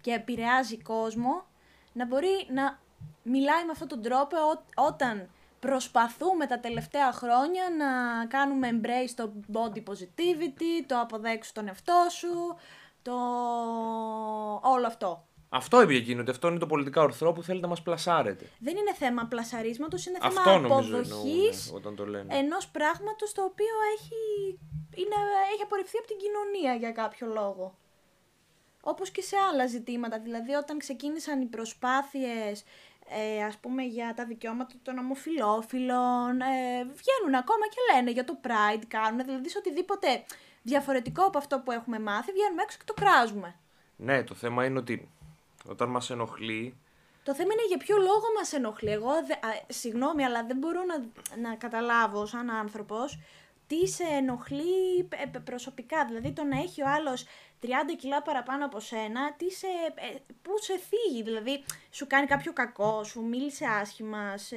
και 0.00 0.12
επηρεάζει 0.12 0.78
κόσμο, 0.82 1.44
να 1.92 2.06
μπορεί 2.06 2.46
να 2.52 2.78
μιλάει 3.22 3.64
με 3.64 3.70
αυτόν 3.72 3.88
τον 3.88 4.02
τρόπο 4.02 4.36
ό- 4.36 4.82
όταν 4.84 5.28
προσπαθούμε 5.60 6.46
τα 6.46 6.60
τελευταία 6.60 7.12
χρόνια 7.12 7.62
να 7.78 7.86
κάνουμε 8.26 8.68
embrace 8.72 9.12
το 9.14 9.32
body 9.52 9.78
positivity, 9.78 10.84
το 10.86 11.00
αποδέξου 11.00 11.52
τον 11.52 11.68
εαυτό 11.68 12.06
σου, 12.10 12.56
το 13.02 13.12
όλο 14.62 14.86
αυτό. 14.86 15.26
Αυτό 15.52 15.82
είπε 15.82 15.94
εκείνο, 15.94 16.20
ότι 16.20 16.30
αυτό 16.30 16.48
είναι 16.48 16.58
το 16.58 16.66
πολιτικά 16.66 17.02
ορθρό 17.02 17.32
που 17.32 17.42
θέλετε 17.42 17.64
να 17.64 17.70
μας 17.70 17.82
πλασάρετε. 17.82 18.46
Δεν 18.58 18.76
είναι 18.76 18.94
θέμα 18.94 19.26
πλασαρίσματος, 19.26 20.06
είναι 20.06 20.18
θέμα 20.18 20.40
Αυτό 20.40 20.58
νομίζω 20.58 20.96
αποδοχής 20.96 21.66
εννοούν 21.66 21.82
όταν 21.82 21.94
το 21.96 22.06
λένε. 22.06 22.36
ενός 22.36 22.68
πράγματος 22.68 23.32
το 23.32 23.42
οποίο 23.42 23.74
έχει, 23.96 24.58
είναι, 24.94 25.16
έχει 25.52 25.62
απορριφθεί 25.62 25.96
από 25.98 26.06
την 26.06 26.16
κοινωνία 26.16 26.74
για 26.74 26.92
κάποιο 26.92 27.26
λόγο. 27.26 27.74
Όπως 28.80 29.10
και 29.10 29.22
σε 29.22 29.36
άλλα 29.50 29.66
ζητήματα, 29.66 30.18
δηλαδή 30.18 30.52
όταν 30.52 30.78
ξεκίνησαν 30.78 31.40
οι 31.40 31.46
προσπάθειες 31.46 32.64
ε, 33.08 33.44
ας 33.44 33.56
πούμε 33.56 33.82
για 33.82 34.14
τα 34.16 34.24
δικαιώματα 34.24 34.74
των 34.82 34.98
ομοφιλόφιλων, 34.98 36.40
ε, 36.40 36.84
βγαίνουν 36.84 37.34
ακόμα 37.34 37.66
και 37.70 37.94
λένε 37.94 38.10
για 38.10 38.24
το 38.24 38.38
Pride 38.42 38.82
κάνουν, 38.88 39.24
δηλαδή 39.24 39.48
σε 39.48 39.58
οτιδήποτε 39.58 40.24
διαφορετικό 40.62 41.24
από 41.24 41.38
αυτό 41.38 41.60
που 41.60 41.72
έχουμε 41.72 41.98
μάθει, 41.98 42.32
βγαίνουμε 42.32 42.62
έξω 42.62 42.78
και 42.78 42.84
το 42.86 42.94
κράζουμε. 42.94 43.54
Ναι, 43.96 44.24
το 44.24 44.34
θέμα 44.34 44.64
είναι 44.64 44.78
ότι 44.78 45.10
όταν 45.66 45.88
μας 45.88 46.10
ενοχλεί. 46.10 46.76
Το 47.22 47.34
θέμα 47.34 47.52
είναι 47.52 47.66
για 47.68 47.76
ποιο 47.76 47.96
λόγο 47.96 48.24
μας 48.38 48.52
ενοχλεί. 48.52 48.90
Εγώ, 48.90 49.10
δε, 49.26 49.32
α, 49.32 49.64
συγγνώμη, 49.68 50.24
αλλά 50.24 50.44
δεν 50.46 50.56
μπορώ 50.56 50.80
να, 50.84 50.96
να 51.48 51.54
καταλάβω 51.56 52.26
σαν 52.26 52.50
άνθρωπος 52.50 53.18
τι 53.66 53.86
σε 53.88 54.02
ενοχλεί 54.04 54.98
ε, 54.98 55.36
ε, 55.36 55.38
προσωπικά. 55.38 56.04
Δηλαδή 56.06 56.32
το 56.32 56.44
να 56.44 56.58
έχει 56.58 56.82
ο 56.82 56.86
άλλος 56.88 57.24
30 57.62 57.66
κιλά 57.98 58.22
παραπάνω 58.22 58.64
από 58.64 58.80
σένα, 58.80 59.34
τι 59.36 59.50
σε, 59.50 59.66
ε, 59.94 60.18
πού 60.42 60.50
σε 60.60 60.72
θίγει. 60.78 61.22
Δηλαδή 61.22 61.64
σου 61.90 62.06
κάνει 62.06 62.26
κάποιο 62.26 62.52
κακό, 62.52 63.04
σου 63.04 63.22
μίλησε 63.22 63.64
άσχημα, 63.66 64.36
σε... 64.36 64.56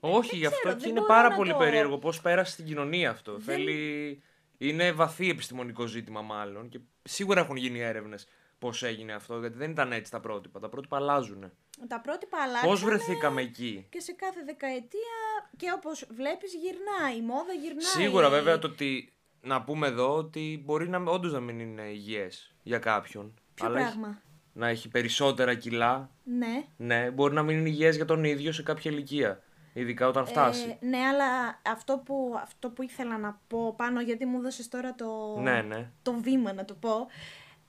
Όχι, 0.00 0.28
δεν 0.30 0.38
γι' 0.38 0.46
αυτό 0.46 0.58
ξέρω, 0.58 0.74
και 0.74 0.80
δεν 0.80 0.90
είναι 0.90 1.00
μπορώ 1.00 1.12
πάρα 1.12 1.28
να 1.28 1.36
πολύ 1.36 1.50
το- 1.52 1.58
περίεργο 1.58 1.98
πώς 1.98 2.20
πέρασε 2.20 2.52
στην 2.52 2.64
κοινωνία 2.64 3.10
αυτό. 3.10 3.40
Θέλει. 3.40 4.22
Είναι 4.58 4.92
βαθύ 4.92 5.28
επιστημονικό 5.30 5.86
ζήτημα, 5.86 6.20
μάλλον. 6.22 6.68
Και 6.68 6.80
σίγουρα 7.02 7.40
έχουν 7.40 7.56
γίνει 7.56 7.80
έρευνες 7.80 8.26
πώς 8.64 8.82
έγινε 8.82 9.12
αυτό, 9.12 9.38
γιατί 9.38 9.56
δεν 9.58 9.70
ήταν 9.70 9.92
έτσι 9.92 10.10
τα 10.10 10.20
πρότυπα. 10.20 10.60
Τα 10.60 10.68
πρότυπα 10.68 10.96
αλλάζουν. 10.96 11.52
Τα 11.88 12.00
πρότυπα 12.00 12.38
αλλάξανε 12.42 12.70
Πώς 12.72 12.84
βρεθήκαμε 12.84 13.40
εκεί; 13.42 13.86
και 13.90 14.00
σε 14.00 14.12
κάθε 14.12 14.42
δεκαετία 14.44 15.18
και 15.56 15.72
όπως 15.74 16.06
βλέπεις 16.10 16.52
γυρνάει, 16.54 17.16
η 17.16 17.22
μόδα 17.22 17.52
γυρνάει. 17.52 17.82
Σίγουρα 17.84 18.28
βέβαια 18.30 18.58
το 18.58 18.66
ότι. 18.66 19.12
Να 19.40 19.62
πούμε 19.62 19.86
εδώ 19.86 20.16
ότι 20.16 20.62
μπορεί 20.64 20.88
να 20.88 20.98
όντως 20.98 21.32
να 21.32 21.40
μην 21.40 21.58
είναι 21.60 21.82
υγιές 21.82 22.54
για 22.62 22.78
κάποιον. 22.78 23.34
Ποιο 23.54 23.66
αλλά 23.66 23.78
έχει- 23.80 23.88
πράγμα; 23.88 24.22
να 24.52 24.68
έχει 24.68 24.88
περισσότερα 24.88 25.54
κιλά. 25.54 26.10
Ναι. 26.24 26.64
Ναι, 26.76 27.10
μπορεί 27.10 27.34
να 27.34 27.42
μην 27.42 27.58
είναι 27.58 27.68
υγιές 27.68 27.96
για 27.96 28.04
τον 28.04 28.24
ίδιο 28.24 28.52
σε 28.52 28.62
κάποια 28.62 28.90
ηλικία. 28.90 29.42
Ειδικά 29.72 30.08
όταν 30.08 30.26
φτάσει. 30.26 30.78
Ε, 30.80 30.86
ναι, 30.86 30.98
αλλά 30.98 31.60
αυτό 31.66 32.02
που, 32.04 32.34
αυτό 32.42 32.70
που 32.70 32.82
ήθελα 32.82 33.18
να 33.18 33.40
πω 33.46 33.74
πάνω, 33.76 34.00
γιατί 34.00 34.24
μου 34.26 34.38
έδωσες 34.38 34.68
τώρα 34.68 34.94
το, 34.94 35.36
Ναι, 35.40 35.62
ναι. 35.62 35.90
το 36.02 36.12
βήμα 36.12 36.52
να 36.52 36.64
το 36.64 36.74
πω, 36.74 37.06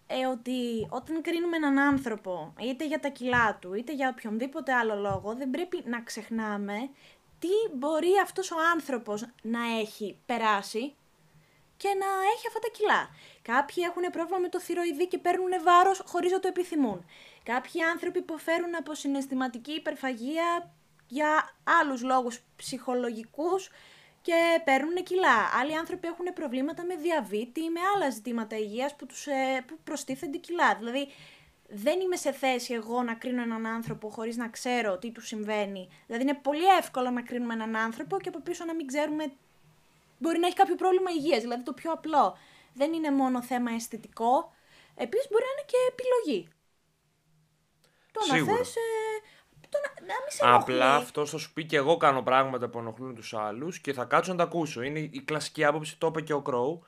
ε, 0.07 0.25
ότι 0.25 0.87
όταν 0.89 1.21
κρίνουμε 1.21 1.55
έναν 1.55 1.79
άνθρωπο, 1.79 2.53
είτε 2.59 2.87
για 2.87 2.99
τα 2.99 3.09
κιλά 3.09 3.57
του, 3.61 3.73
είτε 3.73 3.93
για 3.93 4.13
οποιονδήποτε 4.17 4.73
άλλο 4.73 4.95
λόγο, 4.95 5.35
δεν 5.35 5.49
πρέπει 5.49 5.83
να 5.85 6.01
ξεχνάμε 6.01 6.89
τι 7.39 7.75
μπορεί 7.75 8.11
αυτός 8.23 8.51
ο 8.51 8.55
άνθρωπος 8.73 9.25
να 9.41 9.59
έχει 9.79 10.17
περάσει 10.25 10.95
και 11.77 11.87
να 11.87 12.05
έχει 12.35 12.47
αυτά 12.47 12.59
τα 12.59 12.69
κιλά. 12.73 13.09
Κάποιοι 13.41 13.83
έχουν 13.87 14.03
πρόβλημα 14.11 14.39
με 14.39 14.49
το 14.49 14.59
θηροειδή 14.59 15.07
και 15.07 15.17
παίρνουν 15.17 15.51
βάρος 15.63 16.01
χωρίς 16.05 16.31
να 16.31 16.39
το 16.39 16.47
επιθυμούν. 16.47 17.05
Κάποιοι 17.43 17.81
άνθρωποι 17.81 18.19
υποφέρουν 18.19 18.75
από 18.75 18.93
συναισθηματική 18.93 19.71
υπερφαγία 19.71 20.71
για 21.07 21.55
άλλους 21.81 22.01
λόγους 22.01 22.39
ψυχολογικούς 22.55 23.69
και 24.25 24.61
παίρνουν 24.63 25.03
κιλά. 25.03 25.37
Άλλοι 25.59 25.77
άνθρωποι 25.77 26.07
έχουν 26.07 26.25
προβλήματα 26.33 26.85
με 26.85 26.95
διαβήτη 26.95 27.59
ή 27.63 27.69
με 27.69 27.79
άλλα 27.95 28.09
ζητήματα 28.09 28.57
υγείας 28.57 28.95
που, 28.95 29.05
τους, 29.05 29.27
ε, 29.27 29.63
που 29.67 29.77
προστίθενται 29.83 30.37
κιλά. 30.37 30.75
Δηλαδή 30.75 31.07
δεν 31.67 31.99
είμαι 31.99 32.15
σε 32.15 32.31
θέση 32.31 32.73
εγώ 32.73 33.03
να 33.03 33.13
κρίνω 33.13 33.41
έναν 33.41 33.65
άνθρωπο 33.65 34.09
χωρίς 34.09 34.37
να 34.37 34.47
ξέρω 34.49 34.97
τι 34.97 35.11
του 35.11 35.21
συμβαίνει. 35.21 35.89
Δηλαδή 36.05 36.23
είναι 36.23 36.39
πολύ 36.41 36.65
εύκολο 36.79 37.09
να 37.09 37.21
κρίνουμε 37.21 37.53
έναν 37.53 37.75
άνθρωπο 37.75 38.19
και 38.19 38.29
από 38.29 38.41
πίσω 38.41 38.65
να 38.65 38.73
μην 38.75 38.87
ξέρουμε 38.87 39.31
μπορεί 40.17 40.39
να 40.39 40.47
έχει 40.47 40.55
κάποιο 40.55 40.75
πρόβλημα 40.75 41.09
υγείας, 41.11 41.41
δηλαδή 41.41 41.63
το 41.63 41.73
πιο 41.73 41.91
απλό. 41.91 42.37
Δεν 42.73 42.93
είναι 42.93 43.11
μόνο 43.11 43.41
θέμα 43.41 43.71
αισθητικό, 43.71 44.53
επίσης 44.95 45.27
μπορεί 45.31 45.43
να 45.43 45.51
είναι 45.55 45.65
και 45.71 45.77
επιλογή. 45.93 46.47
Το 48.11 48.21
Σίγουρα. 48.21 48.51
να 48.51 48.57
θες, 48.57 48.75
ε, 48.75 48.79
το 48.79 49.34
να, 49.73 50.01
να 50.07 50.13
μην 50.13 50.29
σε 50.31 50.41
Απλά 50.45 50.85
ενοχλεί. 50.85 51.03
αυτό 51.03 51.25
θα 51.25 51.37
σου 51.37 51.53
πει 51.53 51.65
και 51.65 51.75
εγώ 51.77 51.97
κάνω 51.97 52.21
πράγματα 52.21 52.67
που 52.69 52.79
ενοχλούν 52.79 53.15
τους 53.15 53.33
άλλους 53.33 53.79
και 53.79 53.93
θα 53.93 54.05
κάτσω 54.05 54.31
να 54.31 54.37
τα 54.37 54.43
ακούσω. 54.43 54.81
Είναι 54.81 54.99
η 54.99 55.21
κλασική 55.25 55.63
άποψη, 55.65 55.97
το 55.97 56.07
είπε 56.07 56.21
και 56.21 56.33
ο 56.33 56.41
Κρόου. 56.41 56.83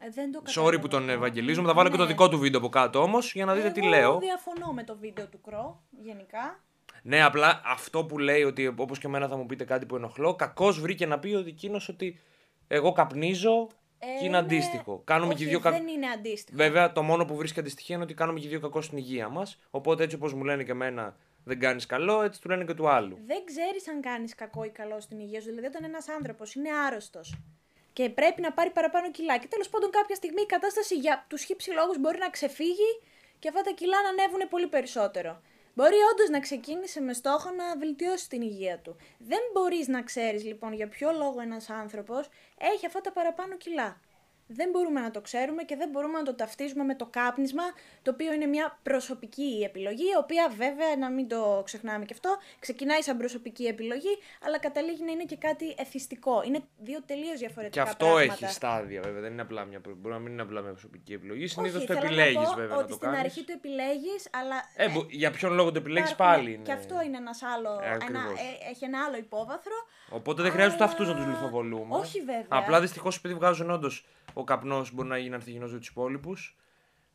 Ε, 0.00 0.10
δεν 0.10 0.32
το 0.32 0.38
Sorry 0.38 0.44
κατάλαβα 0.54 0.78
που 0.80 0.88
τον 0.88 1.00
αυτό. 1.00 1.12
ευαγγελίζουμε, 1.12 1.66
θα 1.68 1.74
βάλω 1.74 1.88
και 1.90 1.96
το 1.96 2.02
Ναι. 2.02 2.08
δικό 2.08 2.28
του 2.28 2.38
βίντεο 2.38 2.60
από 2.60 2.68
κάτω 2.68 3.02
όμως 3.02 3.32
για 3.34 3.44
να 3.44 3.54
δείτε 3.54 3.70
τι 3.70 3.80
Εγώ 3.80 3.88
λέω. 3.88 4.18
διαφωνώ 4.18 4.72
με 4.72 4.84
το 4.84 4.96
βίντεο 4.96 5.26
του 5.26 5.40
Κρό, 5.40 5.82
γενικά. 6.02 6.62
Ναι, 7.02 7.22
απλά 7.22 7.60
αυτό 7.64 8.04
που 8.04 8.18
λέει 8.18 8.42
ότι 8.42 8.74
όπως 8.76 8.98
και 8.98 9.06
εμένα 9.06 9.28
θα 9.28 9.36
μου 9.36 9.46
πείτε 9.46 9.64
κάτι 9.64 9.86
που 9.86 9.96
ενοχλώ, 9.96 10.34
κακώ 10.34 10.72
βρήκε 10.72 11.06
να 11.06 11.18
πει 11.18 11.34
ότι 11.34 11.48
εκείνο 11.48 11.80
ότι 11.90 12.20
εγώ 12.68 12.92
καπνίζω 12.92 13.68
Ε, 13.98 14.06
και 14.18 14.24
είναι 14.24 14.36
αντίστοιχο. 14.36 15.00
Κάνουμε 15.04 15.32
Όχι, 15.34 15.42
και 15.42 15.48
δύο 15.48 15.60
κακ... 15.60 15.72
δεν 15.72 15.86
είναι 15.88 16.06
αντίστοιχο. 16.06 16.56
Βέβαια, 16.56 16.92
το 16.92 17.02
μόνο 17.02 17.24
που 17.24 17.36
βρίσκει 17.36 17.60
αντιστοιχεία 17.60 17.94
είναι 17.94 18.04
ότι 18.04 18.14
κάνουμε 18.14 18.40
και 18.40 18.48
δύο 18.48 18.60
κακό 18.60 18.80
στην 18.80 18.98
υγεία 18.98 19.28
μας. 19.28 19.58
Οπότε 19.70 20.02
έτσι 20.02 20.16
όπως 20.16 20.34
μου 20.34 20.44
λένε 20.44 20.62
και 20.64 20.70
εμένα 20.70 21.16
δεν 21.48 21.60
κάνεις 21.60 21.86
καλό, 21.86 22.22
έτσι 22.22 22.40
του 22.40 22.48
λένε 22.48 22.64
και 22.64 22.74
του 22.74 22.88
άλλου. 22.88 23.18
Δεν 23.26 23.44
ξέρεις 23.44 23.88
αν 23.88 24.00
κάνεις 24.00 24.34
κακό 24.34 24.64
ή 24.64 24.70
καλό 24.70 25.00
στην 25.00 25.18
υγεία 25.18 25.40
σου. 25.40 25.48
Δηλαδή, 25.48 25.66
όταν 25.66 25.84
ένας 25.84 26.08
άνθρωπος 26.08 26.54
είναι 26.54 26.68
άρρωστος 26.86 27.38
και 27.92 28.10
πρέπει 28.10 28.40
να 28.40 28.52
πάρει 28.52 28.70
παραπάνω 28.70 29.10
κιλά. 29.10 29.38
Και 29.38 29.46
τέλος 29.46 29.68
πάντων, 29.68 29.90
κάποια 29.90 30.14
στιγμή 30.14 30.42
η 30.42 30.46
κατάσταση 30.46 30.94
για 30.94 31.24
τους 31.28 31.42
χύψη 31.44 31.70
λόγους 31.70 31.98
μπορεί 31.98 32.18
να 32.18 32.30
ξεφύγει 32.30 32.90
και 33.38 33.48
αυτά 33.48 33.60
τα 33.60 33.70
κιλά 33.70 34.02
να 34.02 34.08
ανέβουν 34.08 34.48
πολύ 34.48 34.66
περισσότερο. 34.66 35.40
Μπορεί 35.74 35.96
όντως 36.12 36.28
να 36.28 36.40
ξεκίνησε 36.40 37.00
με 37.00 37.12
στόχο 37.12 37.50
να 37.50 37.76
βελτιώσει 37.78 38.28
την 38.28 38.42
υγεία 38.42 38.78
του. 38.78 38.96
Δεν 39.18 39.40
μπορείς 39.52 39.88
να 39.88 40.02
ξέρεις 40.02 40.44
λοιπόν 40.44 40.72
για 40.72 40.88
ποιο 40.88 41.10
λόγο 41.12 41.40
ένας 41.40 41.70
άνθρωπος 41.70 42.28
έχει 42.58 42.86
αυτά 42.86 43.00
τα 43.00 43.12
παραπάνω 43.12 43.56
κιλά. 43.56 44.00
Δεν 44.50 44.70
μπορούμε 44.70 45.00
να 45.00 45.10
το 45.10 45.20
ξέρουμε 45.20 45.62
και 45.62 45.76
δεν 45.76 45.88
μπορούμε 45.90 46.18
να 46.18 46.24
το 46.24 46.34
ταυτίζουμε 46.34 46.84
με 46.84 46.94
το 46.94 47.06
κάπνισμα, 47.06 47.62
το 48.02 48.10
οποίο 48.10 48.32
είναι 48.32 48.46
μια 48.46 48.78
προσωπική 48.82 49.62
επιλογή, 49.64 50.02
η 50.04 50.16
οποία 50.22 50.48
βέβαια, 50.56 50.96
να 50.98 51.10
μην 51.10 51.28
το 51.28 51.62
ξεχνάμε 51.64 52.04
και 52.04 52.12
αυτό, 52.14 52.36
ξεκινάει 52.58 53.02
σαν 53.02 53.16
προσωπική 53.16 53.64
επιλογή, 53.64 54.18
αλλά 54.46 54.58
καταλήγει 54.58 55.04
να 55.04 55.10
είναι 55.12 55.24
και 55.24 55.36
κάτι 55.36 55.74
εθιστικό. 55.78 56.42
Είναι 56.46 56.60
δύο 56.78 56.98
τελείως 57.06 57.30
Και 57.30 57.36
διαφορετικά 57.36 57.82
αυτό 57.82 58.06
πράγματα. 58.06 58.32
έχει 58.44 58.52
στάδια 58.52 59.00
βέβαια. 59.00 59.20
Δεν 59.20 59.32
είναι 59.32 59.42
απλά 59.42 59.64
μια, 59.64 59.80
μπορεί 59.96 60.14
να 60.14 60.18
μην 60.20 60.32
είναι 60.32 60.42
απλά 60.42 60.60
μια 60.60 60.70
προσωπική 60.70 61.12
επιλογή. 61.12 61.46
Συνήθως 61.46 61.76
Όχι, 61.78 61.86
το 61.86 61.92
θέλω 61.94 62.04
να 62.06 62.22
επιλέγεις 62.22 62.48
πω 62.48 62.54
βέβαια 62.54 62.76
ότι 62.76 62.82
να 62.82 62.88
το 62.88 62.94
στην 62.94 63.08
κάνεις. 63.08 63.20
αρχή 63.24 63.44
το 63.44 63.52
επιλέγεις, 63.56 64.28
αλλά. 64.32 64.56
Ε, 64.76 64.88
μπο- 64.88 65.06
για 65.10 65.30
ποιον 65.30 65.52
λόγο 65.52 65.72
το 65.72 65.78
επιλέγεις 65.78 66.10
υπάρχουν- 66.10 66.36
πάλι. 66.36 66.52
Είναι... 66.54 66.62
Και 66.62 66.72
αυτό 66.72 67.02
είναι 67.04 67.16
ένας 67.16 67.42
άλλο, 67.42 67.80
Ε, 67.82 67.86
ένα, 67.86 67.94
ακριβώς. 67.94 68.22
ε, 68.40 68.70
έχει 68.70 68.84
ένα 68.84 69.04
άλλο 69.06 69.16
υπόβαθρο. 69.16 69.74
Οπότε 70.10 70.42
δεν 70.42 70.50
χρειάζεται 70.50 70.82
Αλλά- 70.82 70.92
αυτούς 70.92 71.08
να 71.08 71.14
τους 71.14 71.26
λιθοβολούμε. 71.26 71.96
Όχι, 71.96 72.18
βέβαια. 72.18 72.46
Απλά 72.48 72.80
δυστυχώς 72.80 73.16
επειδή 73.16 73.34
βγάζουν 73.34 73.70
όντως 73.70 74.06
ο 74.38 74.44
καπνός 74.44 74.92
μπορεί 74.92 75.08
να 75.08 75.18
γίνει 75.18 75.34
ανθυγινό 75.34 75.66
για 75.66 75.78
τους 75.78 75.88
υπόλοιπους. 75.88 76.56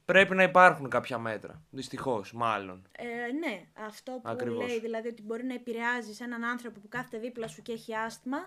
Πρέπει 0.05 0.35
να 0.35 0.43
υπάρχουν 0.43 0.89
κάποια 0.89 1.17
μέτρα. 1.17 1.63
Δυστυχώς, 1.69 2.33
μάλλον. 2.33 2.87
Ε, 2.91 3.31
ναι, 3.31 3.65
αυτό 3.85 4.11
που 4.11 4.21
Ακριβώς. 4.23 4.67
λέει 4.67 4.79
δηλαδή 4.79 5.07
ότι 5.07 5.21
μπορεί 5.21 5.43
να 5.43 5.53
επηρεάζεις 5.53 6.19
έναν 6.19 6.43
άνθρωπο 6.43 6.79
που 6.79 6.87
κάθεται 6.87 7.17
δίπλα 7.17 7.47
σου 7.47 7.61
και 7.61 7.71
έχει 7.71 7.95
άσθμα, 7.95 8.37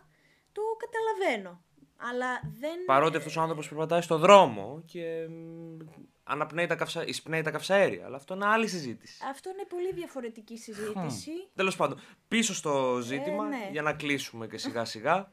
το 0.52 0.62
καταλαβαίνω. 0.78 1.64
Αλλά 1.96 2.40
δεν. 2.60 2.84
Παρότι 2.86 3.16
αυτός 3.16 3.36
ο 3.36 3.40
άνθρωπος 3.40 3.68
περπατάει 3.68 4.00
στο 4.00 4.18
δρόμο 4.18 4.82
και 4.86 5.26
μ, 5.28 5.76
αναπνέει 6.24 6.66
τα 6.66 6.74
καυσα... 6.74 7.06
εισπνέει 7.06 7.42
τα 7.42 7.50
καυσαέρια. 7.50 8.04
Αλλά 8.04 8.16
αυτό 8.16 8.34
είναι 8.34 8.46
άλλη 8.46 8.68
συζήτηση. 8.68 9.24
Αυτό 9.30 9.50
είναι 9.50 9.64
πολύ 9.68 9.92
διαφορετική 9.92 10.58
συζήτηση. 10.58 11.30
Τέλος 11.54 11.76
πάντων, 11.76 12.00
πίσω 12.28 12.54
στο 12.54 12.98
ζήτημα 13.02 13.48
ναι. 13.48 13.68
για 13.72 13.82
να 13.82 13.92
κλείσουμε 13.92 14.46
και 14.46 14.58
σιγά 14.58 14.84
σιγά. 14.84 15.32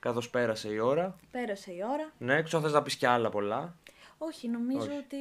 Καθώς 0.00 0.30
πέρασε 0.30 0.68
η 0.72 0.78
ώρα. 0.78 1.16
Πέρασε 1.30 1.72
η 1.72 1.78
ώρα. 1.92 2.12
Ναι, 2.18 2.34
έξω 2.36 2.60
θες 2.60 2.72
να 2.72 2.82
πεις 2.82 2.96
και 2.96 3.06
άλλα 3.06 3.28
πολλά. 3.30 3.76
Όχι, 4.18 4.48
νομίζω 4.48 4.78
Όχι. 4.80 4.90
ότι. 4.96 5.16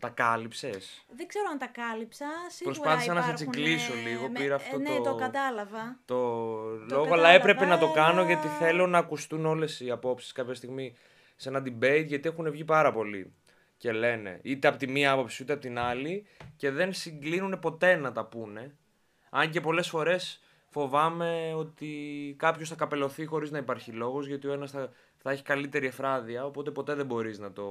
Τα 0.00 0.08
κάλυψες; 0.08 1.04
Δεν 1.16 1.26
ξέρω 1.26 1.44
αν 1.52 1.58
τα 1.58 1.66
κάλυψα. 1.66 2.26
Σίγουρα 2.48 2.76
Προσπάθησα 2.80 3.12
να 3.12 3.22
σε 3.22 3.26
υπάρχουν, 3.32 3.52
τσιγκλίσω 3.52 3.92
ε, 3.92 4.00
λίγο, 4.08 4.28
με- 4.28 4.38
πήρα 4.38 4.52
ε, 4.54 4.56
αυτό 4.56 4.78
ναι, 4.78 4.88
το- 4.96 5.02
το 5.02 5.14
κατάλαβα. 5.14 5.98
το 6.04 6.14
λόγο, 6.16 6.86
κατάλαβα, 6.88 7.14
αλλά 7.14 7.28
έπρεπε 7.28 7.64
να 7.64 7.78
το 7.78 7.92
κάνω 7.92 8.20
αλλά- 8.20 8.26
γιατί 8.26 8.48
θέλω 8.48 8.86
να 8.86 8.98
ακουστούν 8.98 9.46
όλες 9.46 9.80
οι 9.80 9.90
απόψεις 9.90 10.32
κάποια 10.32 10.54
στιγμή 10.54 10.96
σε 11.36 11.48
ένα 11.48 11.62
debate 11.66 12.04
γιατί 12.06 12.28
έχουν 12.28 12.50
βγει 12.50 12.64
πάρα 12.64 12.92
πολλοί 12.92 13.32
και 13.76 13.92
λένε 13.92 14.38
είτε 14.42 14.68
από 14.68 14.76
τη 14.78 14.86
μία 14.88 15.12
άποψη 15.12 15.42
είτε 15.42 15.52
από 15.52 15.62
την 15.62 15.78
άλλη 15.78 16.26
και 16.56 16.70
δεν 16.70 16.92
συγκλίνουν 16.92 17.58
ποτέ 17.58 17.96
να 17.96 18.12
τα 18.12 18.24
πούνε. 18.24 18.76
Αν 19.30 19.50
και 19.50 19.60
πολλές 19.60 19.88
φορές 19.88 20.42
φοβάμαι 20.72 21.54
ότι 21.56 22.34
κάποιος 22.38 22.68
θα 22.68 22.74
καπελωθεί 22.74 23.24
χωρίς 23.24 23.50
να 23.50 23.58
υπάρχει 23.58 23.92
λόγος 23.92 24.26
γιατί 24.26 24.48
ο 24.48 24.52
ένας 24.52 24.70
θα, 24.70 24.90
θα 25.18 25.30
έχει 25.30 25.42
καλύτερη 25.42 25.86
εφράδια 25.86 26.44
οπότε 26.44 26.70
ποτέ 26.70 26.94
δεν 26.94 27.06
μπορείς 27.06 27.38
να 27.38 27.52
το, 27.52 27.62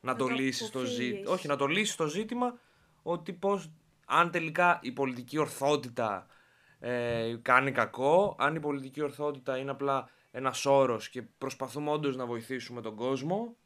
να 0.00 0.16
το 0.16 0.26
το 0.26 0.34
λύσεις 0.34 0.70
το 0.70 0.78
ζήτημα. 0.78 1.08
αποφύγεις. 1.08 1.30
Όχι, 1.30 1.46
να 1.48 1.56
το 1.56 1.66
λύσεις 1.66 1.96
το 1.96 2.06
ζήτημα 2.06 2.58
ότι 3.02 3.32
πώς, 3.32 3.70
αν 4.06 4.30
τελικά 4.30 4.78
η 4.82 4.92
πολιτική 4.92 5.38
ορθότητα 5.38 6.26
ε, 6.80 7.34
κάνει 7.42 7.72
κακό, 7.72 8.36
αν 8.38 8.54
η 8.54 8.60
πολιτική 8.60 9.02
ορθότητα 9.02 9.56
είναι 9.56 9.70
απλά 9.70 10.08
ένας 10.30 10.66
όρος 10.66 11.08
και 11.08 11.22
προσπαθούμε 11.22 11.90
όντως 11.90 12.16
να 12.16 12.26
βοηθήσουμε 12.26 12.80
τον 12.80 12.94
κόσμο, 12.94 13.56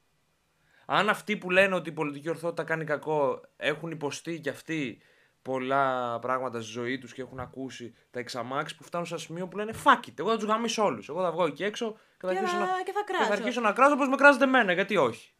αν 0.87 1.09
αυτοί 1.09 1.37
που 1.37 1.51
λένε 1.51 1.75
ότι 1.75 1.89
η 1.89 1.93
πολιτική 1.93 2.29
ορθότητα 2.29 2.65
κάνει 2.65 2.85
κακό 2.85 3.41
έχουν 3.57 3.91
υποστεί 3.91 4.41
και 4.41 4.51
αυτοί 4.51 4.99
πολλά 5.45 6.19
πράγματα 6.19 6.61
στη 6.61 6.71
ζωή 6.71 6.99
τους 6.99 7.13
και 7.13 7.23
έχουν 7.23 7.41
ακούσει 7.41 7.95
τα 8.11 8.19
εξαμάξι 8.19 8.77
που 8.77 8.85
φτάνουν 8.85 9.07
σε 9.07 9.15
ένα 9.15 9.23
σημείο 9.23 9.49
που 9.49 9.57
λένε 9.57 9.73
fuck 9.85 10.09
it, 10.09 10.13
εγώ 10.19 10.31
θα 10.31 10.37
τους 10.37 10.45
γαμίσω 10.45 10.85
όλους. 10.85 11.09
Εγώ 11.09 11.23
θα 11.23 11.33
βγω 11.33 11.45
εκεί 11.47 11.65
έξω 11.65 11.93
και 11.93 12.27
θα, 12.27 12.33
Και 12.33 12.39
αρχίσω, 12.39 12.57
θα- 12.57 12.65
να, 12.65 12.83
και 12.83 12.93
θα 12.93 13.01
και 13.01 13.13
κράζω. 13.13 13.25
θα 13.27 13.33
αρχίσω 13.33 13.61
να 13.61 13.73
κράζω 13.73 13.95
όπως 13.95 14.09
με 14.09 14.17
κράζετε 14.17 14.45
εμένα, 14.45 14.73
γιατί 14.73 14.97
όχι. 14.97 15.33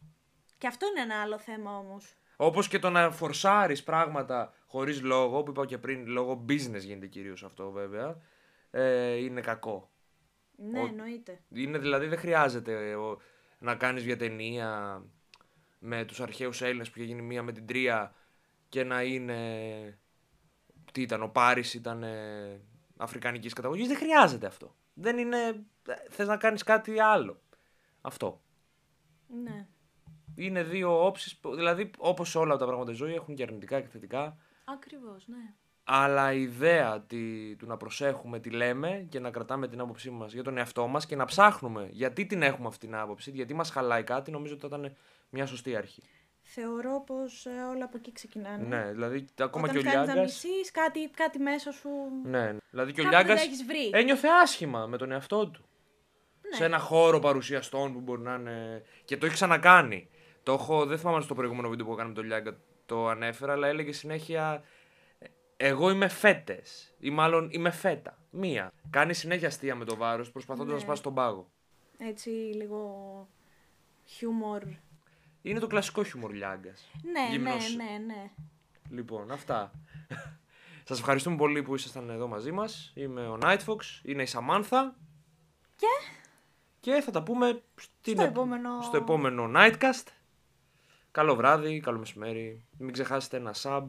Και 0.57 0.67
αυτό 0.67 0.87
είναι 0.87 1.01
ένα 1.01 1.21
άλλο 1.21 1.39
θέμα 1.39 1.77
όμως. 1.77 2.13
Όπως 2.35 2.67
και 2.67 2.79
το 2.79 2.89
να 2.89 3.11
φορσάρεις 3.11 3.83
πράγματα 3.83 4.53
χωρίς 4.65 5.01
λόγο, 5.01 5.43
που 5.43 5.51
είπα 5.51 5.65
και 5.65 5.77
πριν, 5.77 6.07
λόγω 6.07 6.45
business 6.49 6.79
γίνεται 6.79 7.07
κυρίως 7.07 7.43
αυτό 7.43 7.71
βέβαια, 7.71 8.17
ε, 8.71 9.13
είναι 9.15 9.41
κακό. 9.41 9.89
Ναι, 10.57 10.79
Ο- 10.79 10.85
εννοείται. 10.85 11.39
Είναι 11.53 11.77
δηλαδή 11.77 12.07
δεν 12.07 12.17
χρειάζεται 12.19 12.89
ε, 12.89 12.95
ο- 12.95 13.19
να 13.59 13.75
κάνεις 13.75 14.05
μια 14.05 14.17
ταινία 14.17 15.01
με 15.79 16.05
τους 16.05 16.19
αρχαίους 16.21 16.61
Έλληνες 16.61 16.89
που 16.89 16.99
είχε 16.99 17.07
γίνει 17.07 17.21
μία 17.21 17.43
με 17.43 17.51
την 17.51 17.65
Τρία 17.65 18.13
και 18.75 18.83
να 18.83 19.03
είναι. 19.03 19.99
Τι 20.91 21.01
ήταν, 21.01 21.23
ο 21.23 21.27
Πάρης 21.27 21.73
ήταν 21.73 22.03
ε, 22.03 22.61
αφρικανικής 22.97 23.53
καταγωγής. 23.53 23.87
Δεν 23.87 23.97
χρειάζεται 23.97 24.47
αυτό. 24.47 24.75
Δεν 24.93 25.17
είναι. 25.17 25.65
Θες 26.09 26.27
να 26.27 26.37
κάνεις 26.37 26.63
κάτι 26.63 26.99
άλλο. 26.99 27.41
Αυτό. 28.01 28.41
Ναι. 29.43 29.67
Είναι 30.35 30.63
δύο 30.63 31.05
όψεις. 31.05 31.39
Δηλαδή, 31.55 31.91
όπως 31.97 32.35
όλα 32.35 32.57
τα 32.57 32.65
πράγματα 32.65 32.93
στη 32.93 33.03
ζωή 33.03 33.13
έχουν 33.13 33.35
και 33.35 33.43
αρνητικά 33.43 33.81
και 33.81 33.87
θετικά. 33.87 34.37
Ακριβώς, 34.65 35.27
ναι. 35.27 35.53
Αλλά 35.83 36.33
η 36.33 36.41
ιδέα 36.41 37.01
τη, 37.01 37.55
του 37.55 37.65
να 37.65 37.77
προσέχουμε 37.77 38.39
τι 38.39 38.49
λέμε 38.49 39.05
και 39.09 39.19
να 39.19 39.31
κρατάμε 39.31 39.67
την 39.67 39.79
άποψή 39.79 40.09
μας 40.09 40.33
για 40.33 40.43
τον 40.43 40.57
εαυτό 40.57 40.87
μας 40.87 41.05
και 41.05 41.15
να 41.15 41.25
ψάχνουμε 41.25 41.89
γιατί 41.91 42.25
την 42.25 42.41
έχουμε 42.41 42.67
αυτή 42.67 42.85
την 42.85 42.95
άποψη, 42.95 43.31
γιατί 43.31 43.53
μας 43.53 43.69
χαλάει 43.69 44.03
κάτι, 44.03 44.31
νομίζω 44.31 44.53
ότι 44.53 44.67
θα 44.67 44.77
ήταν 44.77 44.95
μια 45.29 45.45
σωστή 45.45 45.75
αρχή. 45.75 46.03
Θεωρώ 46.47 47.03
πως 47.05 47.45
όλα 47.75 47.85
από 47.85 47.97
εκεί 47.97 48.11
ξεκινάνε. 48.11 48.63
Ναι, 48.67 48.91
δηλαδή 48.91 49.25
ακόμα 49.39 49.63
Όταν 49.63 49.75
και 49.81 49.87
ο 49.87 49.89
φτάνεις 49.89 50.07
να 50.07 50.13
Λιάγκα. 50.13 50.21
μισείς, 50.21 50.71
κάτι, 50.71 51.09
κάτι 51.09 51.39
μέσα 51.39 51.71
σου. 51.71 51.89
Ναι, 52.23 52.55
δηλαδή 52.69 52.91
και 52.91 53.01
ο 53.01 53.03
Κάπου 53.03 53.15
δεν 53.15 53.25
Λιάγκας 53.25 53.39
τα 53.39 53.45
έχεις 53.45 53.65
βρει. 53.65 53.89
ένιωθε 53.93 54.27
άσχημα 54.43 54.85
με 54.85 54.97
τον 54.97 55.11
εαυτό 55.11 55.47
του. 55.47 55.65
Ναι. 56.49 56.55
Σε 56.55 56.65
ένα 56.65 56.79
χώρο 56.79 57.19
παρουσιαστών 57.19 57.93
που 57.93 57.99
μπορεί 57.99 58.21
να 58.21 58.33
είναι. 58.35 58.83
Και 59.05 59.17
το 59.17 59.25
έχει 59.25 59.35
ξανακάνει. 59.35 60.09
Το 60.43 60.53
έχω, 60.53 60.85
δεν 60.85 60.97
θυμάμαι 60.97 61.17
αν 61.17 61.23
στο 61.23 61.33
προηγούμενο 61.33 61.69
βίντεο 61.69 61.85
που 61.85 61.91
έκανα 61.93 62.07
με 62.07 62.13
τον 62.15 62.25
Λιάγκα 62.25 62.57
το 62.85 63.07
ανέφερα, 63.07 63.51
αλλά 63.53 63.67
έλεγε 63.67 63.91
συνέχεια. 63.91 64.63
Εγώ 65.57 65.89
είμαι 65.89 66.07
φέτες. 66.07 66.93
Ή 66.99 67.09
μάλλον 67.09 67.47
είμαι 67.51 67.69
φέτα. 67.69 68.17
Μία. 68.29 68.71
Κάνει 68.89 69.13
συνέχεια 69.13 69.47
αστεία 69.47 69.75
με 69.75 69.85
το 69.85 69.95
βάρος, 69.95 70.31
προσπαθώντας 70.31 70.69
να 70.71 70.77
Ναι. 70.77 70.81
σπάσει 70.83 71.01
τον 71.03 71.13
πάγο. 71.13 71.47
Έτσι 71.97 72.29
λίγο 72.29 73.27
χιούμορ. 74.05 74.61
Είναι 75.45 75.59
το 75.59 75.67
κλασικό 75.67 76.03
χιούμορ 76.03 76.31
Λιάγκας. 76.33 76.91
Ναι, 77.11 77.27
Γυμνός. 77.31 77.75
ναι, 77.75 77.83
ναι, 77.83 77.97
ναι. 78.13 78.31
Λοιπόν, 78.89 79.31
αυτά. 79.31 79.71
Σας 80.83 80.99
ευχαριστούμε 80.99 81.35
πολύ 81.35 81.63
που 81.63 81.75
ήσασταν 81.75 82.09
εδώ 82.09 82.27
μαζί 82.27 82.51
μας. 82.51 82.91
Είμαι 82.95 83.27
ο 83.27 83.37
Nightfox, 83.41 83.77
είναι 84.03 84.21
η 84.21 84.25
Σαμάνθα. 84.25 84.95
Και; 85.75 85.87
Και 86.79 87.01
θα 87.01 87.11
τα 87.11 87.23
πούμε 87.23 87.61
στην 87.75 88.13
Στο 88.13 88.23
επ- 88.23 88.31
επόμενο- 88.31 88.81
στο 88.81 88.97
επόμενο 88.97 89.51
Nightcast. 89.55 90.07
Καλό 91.11 91.35
βράδυ, 91.35 91.79
καλό 91.79 91.97
μεσημέρι. 91.99 92.65
Μην 92.77 92.93
ξεχάσετε 92.93 93.37
ένα 93.37 93.53
sub. 93.61 93.87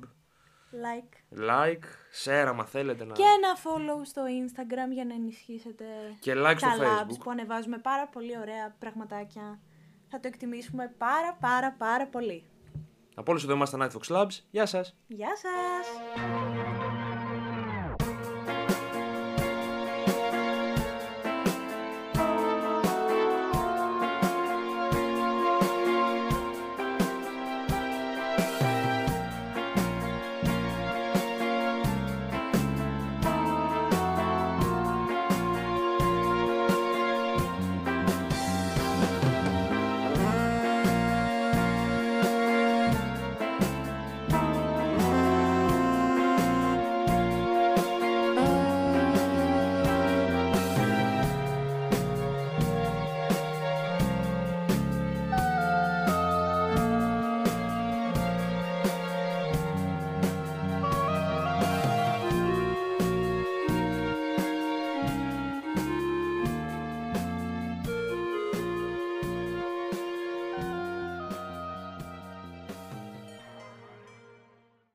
like. 0.72 1.38
Like, 1.38 1.84
share 2.24 2.44
άμα 2.48 2.64
θέλετε 2.64 3.04
να... 3.04 3.12
Και 3.14 3.22
ένα 3.22 3.56
follow 3.56 4.06
στο 4.06 4.22
Instagram 4.24 4.92
για 4.92 5.04
να 5.04 5.14
ενισχύσετε 5.14 5.84
Και 6.20 6.32
like 6.36 6.54
στο 6.56 6.66
τα 6.68 6.76
labs 6.78 7.02
Facebook. 7.10 7.18
που 7.24 7.30
ανεβάζουμε 7.30 7.78
πάρα 7.78 8.06
πολύ 8.08 8.38
ωραία 8.38 8.76
πραγματάκια. 8.78 9.60
Θα 10.08 10.20
το 10.20 10.28
εκτιμήσουμε 10.28 10.94
πάρα 10.98 11.36
πάρα 11.40 11.72
πάρα 11.72 12.06
πολύ. 12.06 12.44
Από 13.14 13.30
όλους 13.30 13.44
εδώ 13.44 13.54
είμαστε 13.54 13.76
Nightfox 13.80 14.16
Labs. 14.16 14.38
Γεια 14.50 14.66
σας! 14.66 14.96
Γεια 15.06 15.36
σας! 15.36 16.65